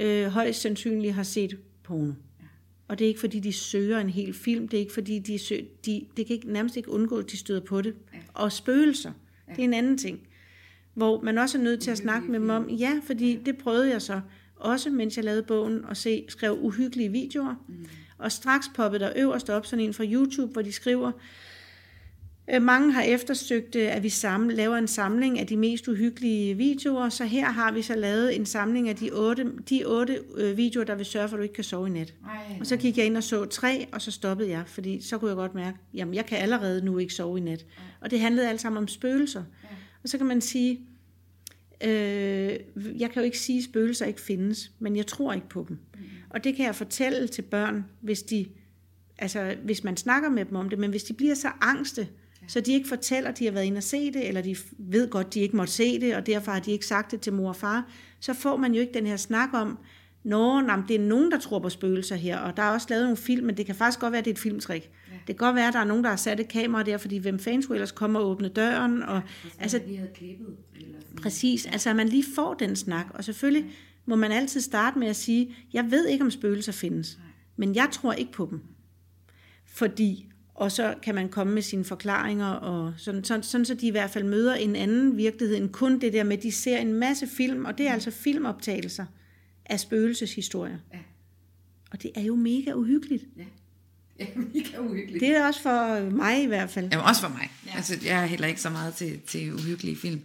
[0.00, 2.12] øh, højst sandsynligt har set porno.
[2.40, 2.46] Ja.
[2.88, 4.68] Og det er ikke fordi, de søger en hel film.
[4.68, 7.36] Det er ikke fordi, de, søger, de det kan ikke, nærmest ikke undgå, at de
[7.36, 7.94] støder på det.
[8.14, 8.18] Ja.
[8.34, 9.12] Og spøgelser,
[9.48, 9.52] ja.
[9.52, 10.20] det er en anden ting
[10.94, 13.90] hvor man også er nødt til at snakke med dem om, ja, fordi det prøvede
[13.90, 14.20] jeg så
[14.56, 17.54] også, mens jeg lavede bogen, og se, skrev uhyggelige videoer.
[17.68, 17.86] Mm.
[18.20, 21.12] Og straks poppede der øverst op sådan en fra YouTube, hvor de skriver,
[22.54, 26.54] Øh, mange har eftersøgt, øh, at vi sammen, laver en samling af de mest uhyggelige
[26.54, 30.56] videoer, så her har vi så lavet en samling af de otte, de otte øh,
[30.56, 32.14] videoer, der vil sørge for, at du ikke kan sove i nat.
[32.24, 35.18] Ej, og så gik jeg ind og så tre, og så stoppede jeg, fordi så
[35.18, 37.60] kunne jeg godt mærke, jamen jeg kan allerede nu ikke sove i nat.
[37.60, 37.84] Ej.
[38.00, 39.42] Og det handlede alt sammen om spøgelser.
[40.02, 40.80] Og så kan man sige,
[41.84, 42.58] øh,
[43.00, 45.78] jeg kan jo ikke sige, at spøgelser ikke findes, men jeg tror ikke på dem.
[45.94, 46.00] Mm.
[46.30, 48.46] Og det kan jeg fortælle til børn, hvis de
[49.20, 52.08] altså hvis man snakker med dem om det, men hvis de bliver så angste,
[52.48, 55.10] så de ikke fortæller, at de har været inde og se det, eller de ved
[55.10, 57.32] godt, at de ikke måtte se det, og derfor har de ikke sagt det til
[57.32, 59.78] mor og far, så får man jo ikke den her snak om,
[60.24, 63.04] Nå, nej, det er nogen, der tror på spøgelser her, og der er også lavet
[63.04, 64.90] nogle film, men det kan faktisk godt være, at det er et filmtrik.
[65.08, 65.12] Ja.
[65.12, 67.16] Det kan godt være, at der er nogen, der har sat et kamera der, fordi
[67.16, 69.02] hvem fans skulle ellers komme og åbne døren.
[69.02, 70.56] Og, ja, altså, lige havde klippet.
[70.76, 71.16] Eller sådan.
[71.16, 73.70] Præcis, altså at man lige får den snak, og selvfølgelig ja.
[74.06, 77.26] må man altid starte med at sige, jeg ved ikke, om spøgelser findes, Nej.
[77.56, 78.60] men jeg tror ikke på dem.
[79.66, 83.86] Fordi og så kan man komme med sine forklaringer, og sådan, sådan, sådan så de
[83.86, 86.78] i hvert fald møder en anden virkelighed end kun det der med, at de ser
[86.78, 89.06] en masse film, og det er altså filmoptagelser
[89.70, 90.78] af spøgelseshistorier.
[90.92, 90.98] Ja.
[91.90, 93.24] Og det er jo mega uhyggeligt.
[93.36, 93.44] Ja.
[94.20, 95.20] Ja, mega uhyggeligt.
[95.20, 96.88] Det er også for mig i hvert fald.
[96.92, 97.50] Ja, også for mig.
[97.66, 97.76] Ja.
[97.76, 100.20] Altså, jeg er heller ikke så meget til, til uhyggelige film.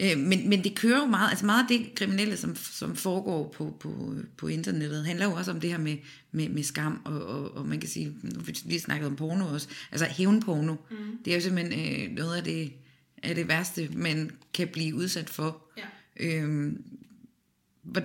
[0.00, 0.12] Ja.
[0.12, 3.54] Øh, men, men det kører jo meget, altså meget af det kriminelle, som, som foregår
[3.56, 5.96] på, på, på internettet, handler jo også om det her med,
[6.32, 9.46] med, med skam, og, og, og man kan sige, nu vi lige snakket om porno
[9.46, 10.96] også, altså hævnporno, mm.
[11.24, 12.72] det er jo simpelthen øh, noget af det,
[13.22, 15.62] af det værste, man kan blive udsat for.
[15.76, 15.84] Ja.
[16.26, 16.84] Øhm,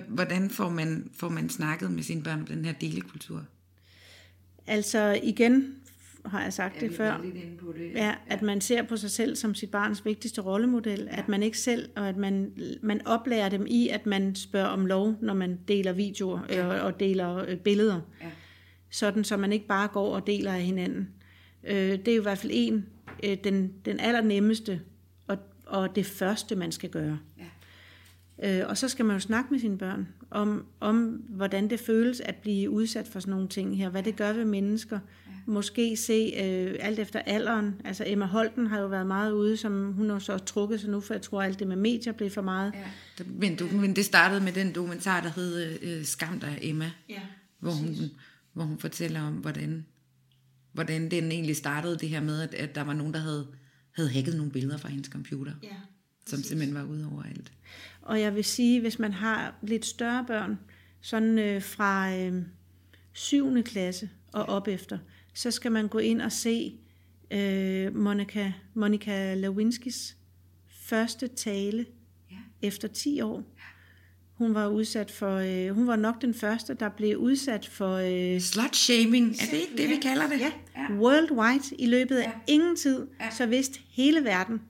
[0.08, 3.44] hvordan får man, får man snakket med sine børn om den her delekultur?
[4.66, 5.74] Altså igen
[6.24, 7.18] har jeg sagt ja, det før,
[7.60, 7.92] på det.
[7.94, 11.18] Ja, at man ser på sig selv som sit barns vigtigste rollemodel, ja.
[11.18, 12.52] at man ikke selv, og at man,
[12.82, 16.66] man oplærer dem i, at man spørger om lov, når man deler videoer ja.
[16.66, 18.00] og, og deler øh, billeder.
[18.20, 18.26] Ja.
[18.90, 21.08] Sådan, så man ikke bare går og deler af hinanden.
[21.64, 22.86] Øh, det er jo i hvert fald en,
[23.24, 24.80] øh, den, den allernemmeste
[25.26, 27.18] og, og det første, man skal gøre.
[28.42, 32.20] Øh, og så skal man jo snakke med sine børn om, om, hvordan det føles
[32.20, 34.98] at blive udsat for sådan nogle ting her, hvad det gør ved mennesker.
[35.26, 35.32] Ja.
[35.46, 37.74] Måske se øh, alt efter alderen.
[37.84, 41.00] Altså Emma Holten har jo været meget ude, som hun har så trukket sig nu,
[41.00, 42.72] for jeg tror alt det med medier blev for meget.
[42.74, 43.24] Ja.
[43.26, 47.20] Men, du, men det startede med den dokumentar, der hed øh, Skam dig Emma, ja,
[47.58, 47.96] hvor, hun,
[48.52, 49.86] hvor hun fortæller om, hvordan,
[50.72, 53.46] hvordan den egentlig startede det her med, at, at der var nogen, der havde,
[53.96, 55.52] havde hacket nogle billeder fra hendes computer.
[55.62, 55.68] Ja
[56.30, 57.52] som simpelthen var ude over alt.
[58.02, 60.58] Og jeg vil sige, hvis man har lidt større børn,
[61.00, 62.42] sådan øh, fra øh,
[63.12, 63.62] 7.
[63.62, 64.98] klasse og op efter,
[65.34, 66.74] så skal man gå ind og se
[67.30, 70.16] øh, Monica, Monica Lewinskis
[70.68, 71.86] første tale
[72.30, 72.36] ja.
[72.62, 73.42] efter 10 år.
[74.34, 77.96] Hun var udsat for, øh, hun var nok den første, der blev udsat for...
[77.96, 80.40] Øh, Slut-shaming, er det ikke det, vi kalder det?
[80.40, 80.94] Ja, ja.
[80.94, 82.52] worldwide i løbet af ja.
[82.52, 83.30] ingen tid, ja.
[83.30, 84.60] så vidste hele verden,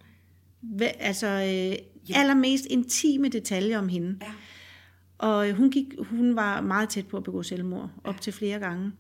[0.99, 4.19] altså øh, allermest intime detaljer om hende.
[4.21, 4.33] Ja.
[5.19, 8.21] Og øh, hun, gik, hun var meget tæt på at begå selvmord, op ja.
[8.21, 8.93] til flere gange.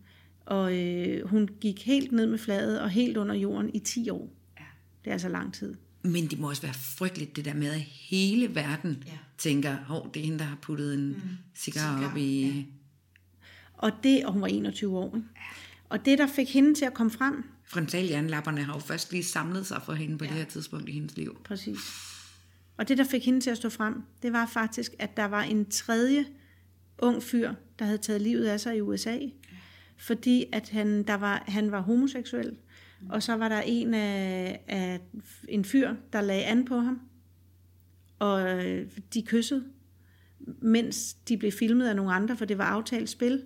[0.47, 4.33] Og øh, hun gik helt ned med fladet og helt under jorden i 10 år.
[4.59, 4.65] Ja.
[5.05, 5.75] Det er altså lang tid.
[6.03, 9.19] Men det må også være frygteligt, det der med, at hele verden ja.
[9.39, 11.21] tænker, hov, det er hende, der har puttet en mm.
[11.55, 12.47] cigar, cigar op i...
[12.47, 12.63] Ja.
[13.73, 15.17] Og det, og hun var 21 år.
[15.17, 15.29] Ikke?
[15.37, 15.43] Ja.
[15.91, 19.67] Og det, der fik hende til at komme frem, frontalhjernelapperne har jo først lige samlet
[19.67, 20.31] sig for hende på ja.
[20.31, 21.41] det her tidspunkt i hendes liv.
[21.45, 21.79] Præcis.
[22.77, 25.43] Og det, der fik hende til at stå frem, det var faktisk, at der var
[25.43, 26.27] en tredje
[26.99, 29.19] ung fyr, der havde taget livet af sig i USA,
[29.97, 32.57] fordi at han, der var, han var homoseksuel,
[33.09, 35.01] og så var der en af, af
[35.49, 37.01] en fyr, der lagde an på ham,
[38.19, 38.63] og
[39.15, 39.65] de kyssede,
[40.63, 43.43] mens de blev filmet af nogle andre, for det var aftalt spil.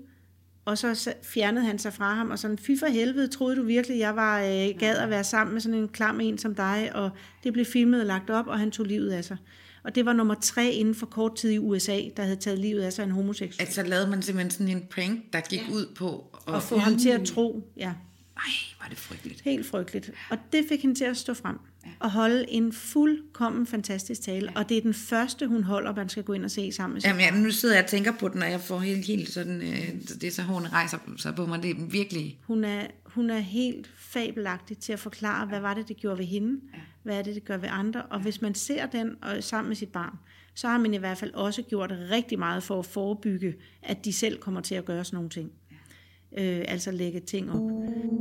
[0.64, 3.98] Og så fjernede han sig fra ham, og sådan, fy for helvede, troede du virkelig,
[3.98, 7.10] jeg var øh, gad at være sammen med sådan en klam en som dig, og
[7.44, 9.36] det blev filmet og lagt op, og han tog livet af sig.
[9.84, 12.82] Og det var nummer tre inden for kort tid i USA, der havde taget livet
[12.82, 13.66] af sig en homoseksuel.
[13.66, 15.74] Altså lavede man simpelthen sådan en prank, der gik ja.
[15.74, 16.24] ud på...
[16.48, 17.92] At, at få ham til at tro, ja.
[18.36, 19.40] Ej, var det frygteligt.
[19.40, 20.10] Helt frygteligt.
[20.30, 21.58] Og det fik hende til at stå frem
[22.00, 24.50] og holde en fuldkommen fantastisk tale.
[24.54, 24.60] Ja.
[24.60, 27.00] Og det er den første, hun holder, man skal gå ind og se sammen med
[27.00, 27.08] sig.
[27.08, 29.62] Jamen, ja, nu sidder jeg og tænker på den, og jeg får helt, helt sådan,
[29.62, 29.88] øh,
[30.20, 31.62] det er så hårene rejser sig på mig.
[31.62, 32.38] Det er virkelig...
[32.46, 36.26] Hun er, hun er helt fabelagtig til at forklare, hvad var det, det gjorde ved
[36.26, 36.60] hende?
[36.74, 36.78] Ja.
[37.02, 38.02] Hvad er det, det gør ved andre?
[38.02, 40.18] Og hvis man ser den og, sammen med sit barn,
[40.54, 44.12] så har man i hvert fald også gjort rigtig meget for at forebygge, at de
[44.12, 45.52] selv kommer til at gøre sådan nogle ting.
[46.38, 47.60] Øh, altså lægge ting op.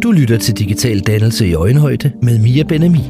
[0.04, 3.04] Du lytter til Digital Dannelse i Øjenhøjde med Mia Benami.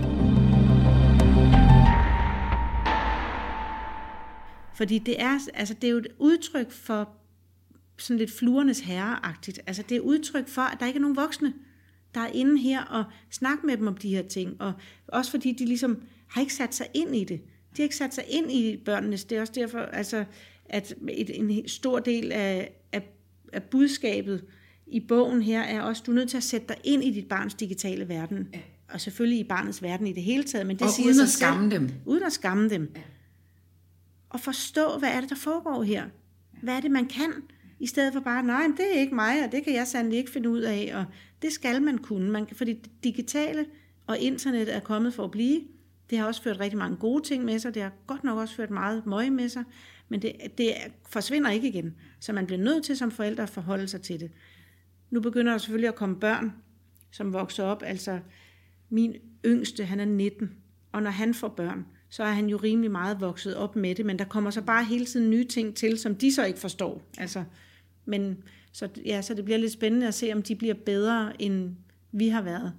[4.76, 7.10] Fordi det er, altså, det er jo et udtryk for
[7.98, 9.60] sådan lidt fluernes herreagtigt.
[9.68, 11.54] Altså det er udtryk for, at der ikke er nogen voksne,
[12.16, 14.62] der er inde her og snakke med dem om de her ting.
[14.62, 14.74] Og
[15.08, 17.40] også fordi de ligesom har ikke sat sig ind i det.
[17.42, 19.24] De har ikke sat sig ind i børnenes.
[19.24, 20.26] Det er også derfor, altså,
[20.66, 23.02] at et, en stor del af, af,
[23.54, 24.44] af budskabet
[24.88, 27.28] i bogen her er også, du er nødt til at sætte dig ind i dit
[27.28, 28.48] barns digitale verden.
[28.54, 28.60] Ja.
[28.94, 30.68] Og selvfølgelig i barnets verden i det hele taget.
[30.68, 31.90] Men det Og siger uden at skamme selv, dem.
[32.06, 32.92] Uden at skamme dem.
[32.96, 33.02] Ja.
[34.30, 36.04] Og forstå, hvad er det, der foregår her?
[36.62, 37.34] Hvad er det, man kan?
[37.80, 40.32] I stedet for bare, nej, det er ikke mig, og det kan jeg sandelig ikke
[40.32, 40.92] finde ud af.
[40.96, 41.06] Og
[41.42, 42.32] det skal man kunne.
[42.32, 43.66] Man kan, fordi det digitale
[44.08, 45.62] og internet er kommet for at blive.
[46.10, 47.74] Det har også ført rigtig mange gode ting med sig.
[47.74, 49.64] Det har godt nok også ført meget møg med sig.
[50.10, 50.74] Men det, det
[51.10, 51.96] forsvinder ikke igen.
[52.20, 54.32] Så man bliver nødt til som forældre at forholde sig til det.
[55.14, 56.54] Nu begynder der selvfølgelig at komme børn,
[57.12, 57.84] som vokser op.
[57.86, 58.20] Altså,
[58.90, 60.52] min yngste, han er 19.
[60.92, 64.06] Og når han får børn, så er han jo rimelig meget vokset op med det.
[64.06, 67.02] Men der kommer så bare hele tiden nye ting til, som de så ikke forstår.
[67.18, 67.44] Altså,
[68.06, 71.76] men så, ja, så det bliver lidt spændende at se, om de bliver bedre, end
[72.12, 72.74] vi har været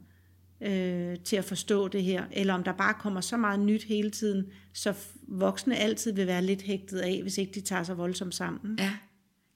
[0.61, 4.11] øh, til at forstå det her, eller om der bare kommer så meget nyt hele
[4.11, 4.95] tiden, så
[5.29, 8.77] voksne altid vil være lidt hægtet af, hvis ikke de tager sig voldsomt sammen.
[8.79, 8.93] Ja.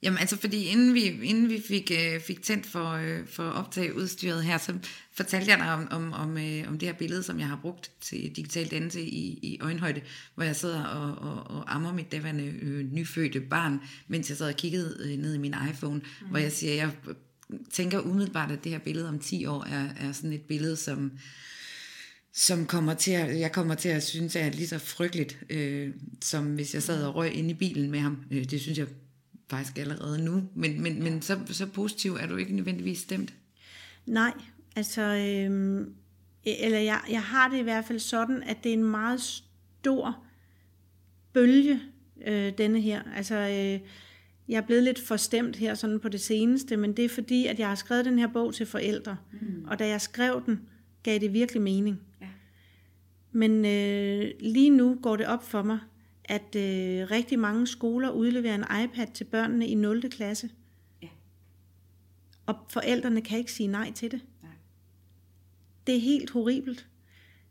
[0.02, 3.96] Jamen altså, fordi inden vi, inden vi fik, øh, fik tændt for, øh, for optage
[3.96, 4.78] udstyret her, så
[5.12, 7.90] fortalte jeg dig om, om, om, øh, om det her billede, som jeg har brugt
[8.00, 10.00] til digital dannelse i, i øjenhøjde,
[10.34, 14.48] hvor jeg sidder og, og, og ammer mit daværende øh, nyfødte barn, mens jeg sad
[14.48, 16.28] og kiggede øh, ned i min iPhone, mm.
[16.28, 16.90] hvor jeg siger, jeg
[17.72, 21.12] tænker umiddelbart, at det her billede om 10 år er, er sådan et billede, som
[22.32, 25.90] som kommer til at, jeg kommer til at synes er lige så frygteligt, øh,
[26.22, 28.22] som hvis jeg sad og røg inde i bilen med ham.
[28.30, 28.86] Øh, det synes jeg
[29.50, 33.34] faktisk allerede nu, men, men, men så, så positiv er du ikke nødvendigvis stemt.
[34.06, 34.32] Nej,
[34.76, 35.86] altså, øh,
[36.44, 40.24] eller jeg, jeg har det i hvert fald sådan, at det er en meget stor
[41.32, 41.80] bølge,
[42.26, 43.02] øh, denne her.
[43.16, 43.88] Altså, øh,
[44.48, 47.58] jeg er blevet lidt forstemt her sådan på det seneste, men det er fordi, at
[47.58, 49.64] jeg har skrevet den her bog til forældre, mm.
[49.66, 50.60] og da jeg skrev den,
[51.02, 52.00] gav det virkelig mening.
[52.20, 52.26] Ja.
[53.32, 55.78] Men øh, lige nu går det op for mig,
[56.28, 60.10] at øh, rigtig mange skoler udleverer en iPad til børnene i 0.
[60.10, 60.50] klasse.
[61.02, 61.08] Ja.
[62.46, 64.20] Og forældrene kan ikke sige nej til det.
[64.42, 64.52] Nej.
[65.86, 66.88] Det er helt horribelt.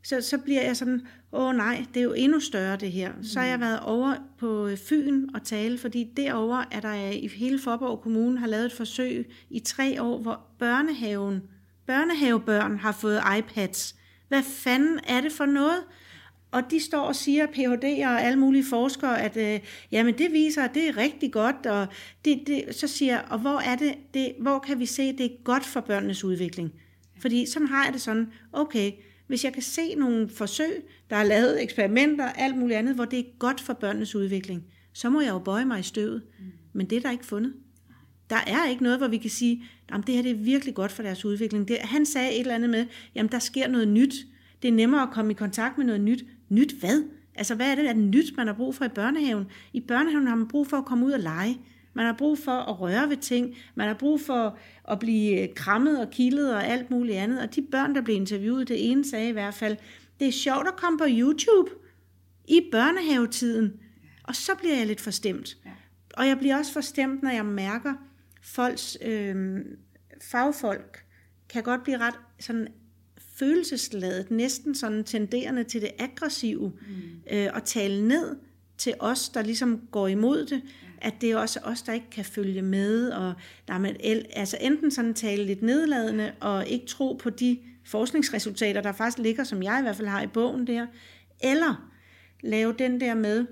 [0.03, 3.13] Så, så bliver jeg sådan, åh nej, det er jo endnu større det her.
[3.13, 3.23] Mm.
[3.23, 7.59] Så har jeg været over på Fyn og tale, fordi derover er der i hele
[7.59, 11.41] Forborg Kommune har lavet et forsøg i tre år, hvor børnehaven,
[11.85, 13.95] børnehavebørn har fået iPads.
[14.27, 15.83] Hvad fanden er det for noget?
[16.57, 19.59] Og de står og siger, Ph.D.'er og alle mulige forskere, at øh,
[19.91, 21.65] jamen det viser, at det er rigtig godt.
[21.65, 21.87] Og
[22.25, 25.17] det, det, så siger jeg, og hvor, er det, det, hvor kan vi se, at
[25.17, 26.71] det er godt for børnenes udvikling?
[27.21, 28.91] Fordi sådan har jeg det sådan, okay,
[29.27, 33.19] hvis jeg kan se nogle forsøg, der er lavet eksperimenter, alt muligt andet, hvor det
[33.19, 36.21] er godt for børnenes udvikling, så må jeg jo bøje mig i støvet.
[36.73, 37.53] Men det er der ikke fundet.
[38.29, 40.91] Der er ikke noget, hvor vi kan sige, at det her det er virkelig godt
[40.91, 41.67] for deres udvikling.
[41.67, 42.85] Det, han sagde et eller andet med,
[43.15, 44.13] jamen der sker noget nyt.
[44.61, 46.25] Det er nemmere at komme i kontakt med noget nyt.
[46.49, 47.03] Nyt hvad?
[47.35, 49.45] Altså hvad er det, er nyt, man har brug for i børnehaven?
[49.73, 51.57] I børnehaven har man brug for at komme ud og lege.
[51.93, 53.55] Man har brug for at røre ved ting.
[53.75, 54.57] Man har brug for
[54.91, 57.41] at blive krammet og kildet og alt muligt andet.
[57.41, 59.77] Og de børn, der blev interviewet, det ene sagde i hvert fald,
[60.19, 61.69] det er sjovt at komme på YouTube
[62.47, 63.73] i børnehavetiden.
[64.23, 65.57] Og så bliver jeg lidt forstemt.
[66.13, 67.93] Og jeg bliver også forstemt, når jeg mærker,
[68.41, 69.55] folks øh,
[70.21, 71.03] fagfolk
[71.49, 72.67] kan godt blive ret sådan
[73.39, 77.35] følelsesladet, næsten sådan tenderende til det aggressive, mm.
[77.37, 78.35] øh, og tale ned
[78.77, 80.61] til os, der ligesom går imod det,
[81.01, 83.33] at det er også os, der ikke kan følge med, og
[83.67, 83.95] der er man,
[84.33, 89.43] altså enten sådan tale lidt nedladende, og ikke tro på de forskningsresultater, der faktisk ligger,
[89.43, 90.87] som jeg i hvert fald har i bogen der,
[91.43, 91.89] eller
[92.43, 93.45] lave den der med,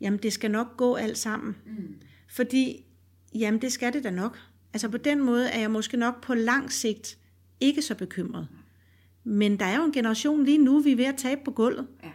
[0.00, 1.56] jamen det skal nok gå alt sammen.
[1.66, 1.94] Mm.
[2.28, 2.84] Fordi,
[3.34, 4.38] jamen det skal det da nok.
[4.72, 7.18] Altså på den måde er jeg måske nok på lang sigt
[7.60, 8.48] ikke så bekymret.
[9.24, 11.86] Men der er jo en generation lige nu, vi er ved at tabe på gulvet.
[12.02, 12.10] Ja.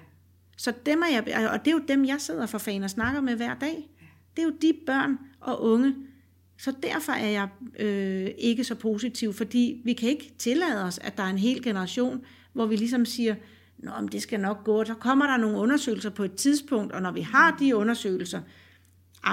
[0.57, 3.21] Så dem er jeg, og det er jo dem, jeg sidder for fan og snakker
[3.21, 3.89] med hver dag.
[4.35, 5.95] Det er jo de børn og unge.
[6.57, 7.47] Så derfor er jeg
[7.79, 11.63] øh, ikke så positiv, fordi vi kan ikke tillade os, at der er en hel
[11.63, 12.21] generation,
[12.53, 13.35] hvor vi ligesom siger,
[13.77, 14.85] Nå, men det skal nok gå.
[14.85, 18.41] Så kommer der nogle undersøgelser på et tidspunkt, og når vi har de undersøgelser,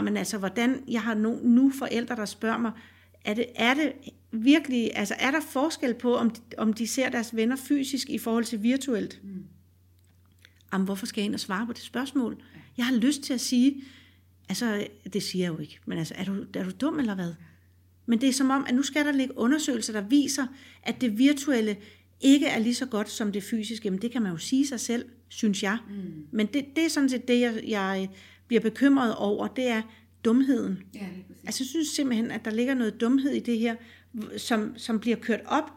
[0.03, 2.73] men altså, hvordan, jeg har nu, nu forældre, der spørger mig,
[3.25, 3.93] er det, er det
[4.45, 8.19] virkelig, altså er der forskel på, om de, om de ser deres venner fysisk i
[8.19, 9.21] forhold til virtuelt?
[9.25, 9.45] Mm.
[10.73, 12.43] Jamen, hvorfor skal jeg ind og svare på det spørgsmål?
[12.77, 13.83] Jeg har lyst til at sige,
[14.49, 17.35] altså, det siger jeg jo ikke, men altså, er du, er du dum eller hvad?
[18.07, 20.47] Men det er som om, at nu skal der ligge undersøgelser, der viser,
[20.83, 21.77] at det virtuelle
[22.21, 23.91] ikke er lige så godt som det fysiske.
[23.91, 25.79] Men det kan man jo sige sig selv, synes jeg.
[25.89, 26.27] Mm.
[26.31, 28.09] Men det, det er sådan set det, jeg, jeg
[28.47, 29.83] bliver bekymret over, det er
[30.25, 30.83] dumheden.
[30.95, 31.45] Ja, lige præcis.
[31.47, 33.77] Altså, jeg synes simpelthen, at der ligger noget dumhed i det her,
[34.37, 35.73] som, som bliver kørt op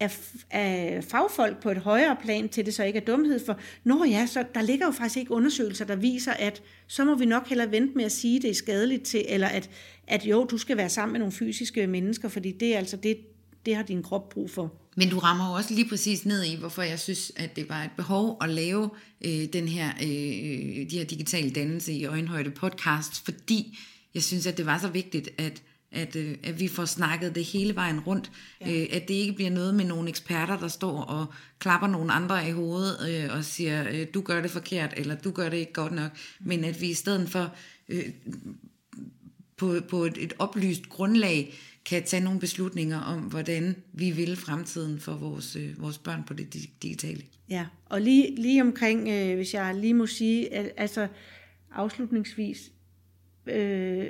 [0.00, 0.18] af,
[0.50, 3.44] af fagfolk på et højere plan, til det så ikke er dumhed.
[3.46, 7.14] For, nå ja, så der ligger jo faktisk ikke undersøgelser, der viser, at så må
[7.14, 9.70] vi nok hellere vente med at sige, at det er skadeligt til, eller at,
[10.06, 13.18] at jo, du skal være sammen med nogle fysiske mennesker, fordi det er altså det,
[13.66, 14.72] det har din krop brug for.
[14.96, 17.82] Men du rammer jo også lige præcis ned i, hvorfor jeg synes, at det var
[17.84, 18.90] et behov at lave
[19.24, 23.78] øh, den her, øh, de her digitale dannelse i øjenhøjde podcast, fordi
[24.14, 25.62] jeg synes, at det var så vigtigt, at
[25.92, 28.30] at, øh, at vi får snakket det hele vejen rundt,
[28.60, 28.80] ja.
[28.80, 31.26] øh, at det ikke bliver noget med nogle eksperter, der står og
[31.58, 35.30] klapper nogle andre i hovedet øh, og siger, øh, du gør det forkert, eller du
[35.30, 37.54] gør det ikke godt nok, men at vi i stedet for
[37.88, 38.04] øh,
[39.56, 45.00] på, på et, et oplyst grundlag kan tage nogle beslutninger om, hvordan vi vil fremtiden
[45.00, 47.22] for vores, øh, vores børn på det digitale.
[47.48, 51.08] Ja, og lige, lige omkring, øh, hvis jeg lige må sige, altså
[51.72, 52.72] afslutningsvis,
[53.46, 54.06] øh,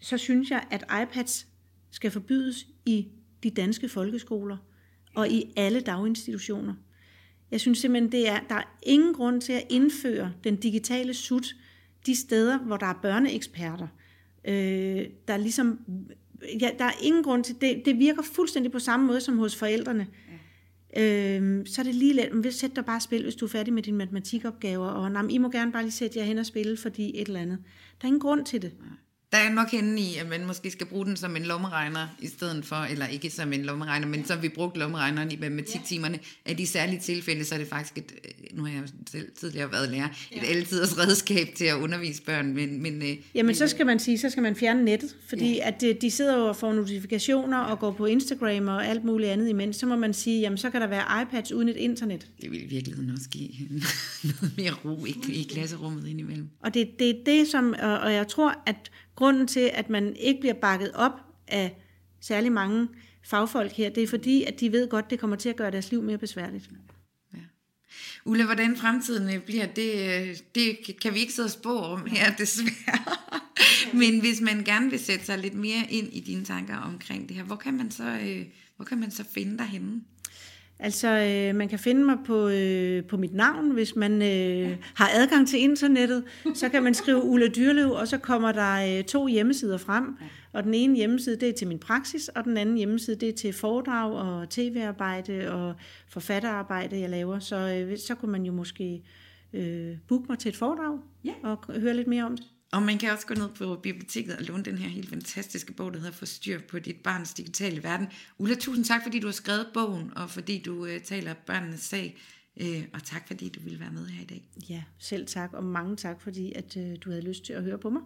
[0.00, 1.46] så synes jeg, at iPads
[1.90, 3.08] skal forbydes i
[3.42, 4.56] de danske folkeskoler
[5.14, 6.74] og i alle daginstitutioner.
[7.50, 11.56] Jeg synes simpelthen, det er, der er ingen grund til at indføre den digitale sut
[12.06, 13.88] de steder, hvor der er børneeksperter.
[14.44, 15.78] Øh, der er ligesom,
[16.60, 17.82] ja, der er ingen grund til det.
[17.84, 20.06] Det virker fuldstændig på samme måde som hos forældrene.
[20.96, 21.38] Ja.
[21.40, 23.72] Øh, så er det lige let, men sæt dig bare spil, hvis du er færdig
[23.72, 26.76] med dine matematikopgaver, og nej, I må gerne bare lige sætte jer hen og spille,
[26.76, 27.58] fordi et eller andet.
[28.00, 28.72] Der er ingen grund til det.
[28.80, 29.07] Ja.
[29.32, 32.26] Der er nok henne i, at man måske skal bruge den som en lommeregner, i
[32.26, 36.60] stedet for, eller ikke som en lommeregner, men som vi brugte lommeregneren i matematiktimerne, at
[36.60, 39.88] i særlige tilfælde, så er det faktisk et, øh, nu har jeg selv tidligere været
[39.90, 40.46] lærer, et ja.
[40.46, 42.54] altiders redskab til at undervise børn.
[42.54, 45.54] Men, men, øh, Jamen men, så skal man sige, så skal man fjerne nettet, fordi
[45.54, 45.68] ja.
[45.68, 49.48] at de sidder jo og får notifikationer og går på Instagram og alt muligt andet
[49.48, 52.26] imens, så må man sige, jamen så kan der være iPads uden et internet.
[52.42, 53.48] Det vil i virkeligheden også give
[54.40, 56.48] noget mere ro i, i klasserummet indimellem.
[56.60, 60.40] Og det, det er det, som, og jeg tror, at Grunden til, at man ikke
[60.40, 61.12] bliver bakket op
[61.48, 61.76] af
[62.20, 62.88] særlig mange
[63.24, 65.90] fagfolk her, det er fordi, at de ved godt, det kommer til at gøre deres
[65.90, 66.70] liv mere besværligt.
[67.34, 67.38] Ja.
[68.24, 72.06] Ulla, hvordan fremtiden øh, bliver, det, øh, det kan vi ikke sidde og spå om
[72.06, 73.16] her, desværre.
[73.94, 77.36] Men hvis man gerne vil sætte sig lidt mere ind i dine tanker omkring det
[77.36, 78.46] her, hvor kan man så, øh,
[78.76, 80.00] hvor kan man så finde dig henne?
[80.80, 85.10] Altså, øh, man kan finde mig på, øh, på mit navn, hvis man øh, har
[85.14, 86.24] adgang til internettet.
[86.54, 90.16] Så kan man skrive Ulla Dyrlev, og så kommer der øh, to hjemmesider frem.
[90.52, 93.32] Og den ene hjemmeside, det er til min praksis, og den anden hjemmeside, det er
[93.32, 95.74] til foredrag og tv-arbejde og
[96.08, 97.38] forfatterarbejde, jeg laver.
[97.38, 99.02] Så, øh, så kunne man jo måske
[99.52, 101.32] øh, booke mig til et foredrag ja.
[101.42, 102.46] og høre lidt mere om det.
[102.72, 105.92] Og man kan også gå ned på biblioteket og låne den her helt fantastiske bog,
[105.92, 108.06] der hedder Få styr på dit barns digitale verden.
[108.38, 112.18] Ulla, tusind tak, fordi du har skrevet bogen, og fordi du øh, taler børnenes sag.
[112.60, 114.48] Øh, og tak, fordi du ville være med her i dag.
[114.70, 117.78] Ja, selv tak, og mange tak, fordi at, øh, du havde lyst til at høre
[117.78, 118.02] på mig.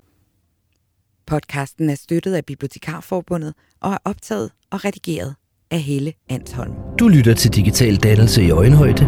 [1.27, 5.35] Podcasten er støttet af Bibliotekarforbundet og er optaget og redigeret
[5.71, 6.73] af Helle Ansholm.
[6.99, 9.05] Du lytter til Digital Dannelse i Øjenhøjde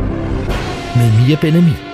[0.97, 1.94] med Mia Benami.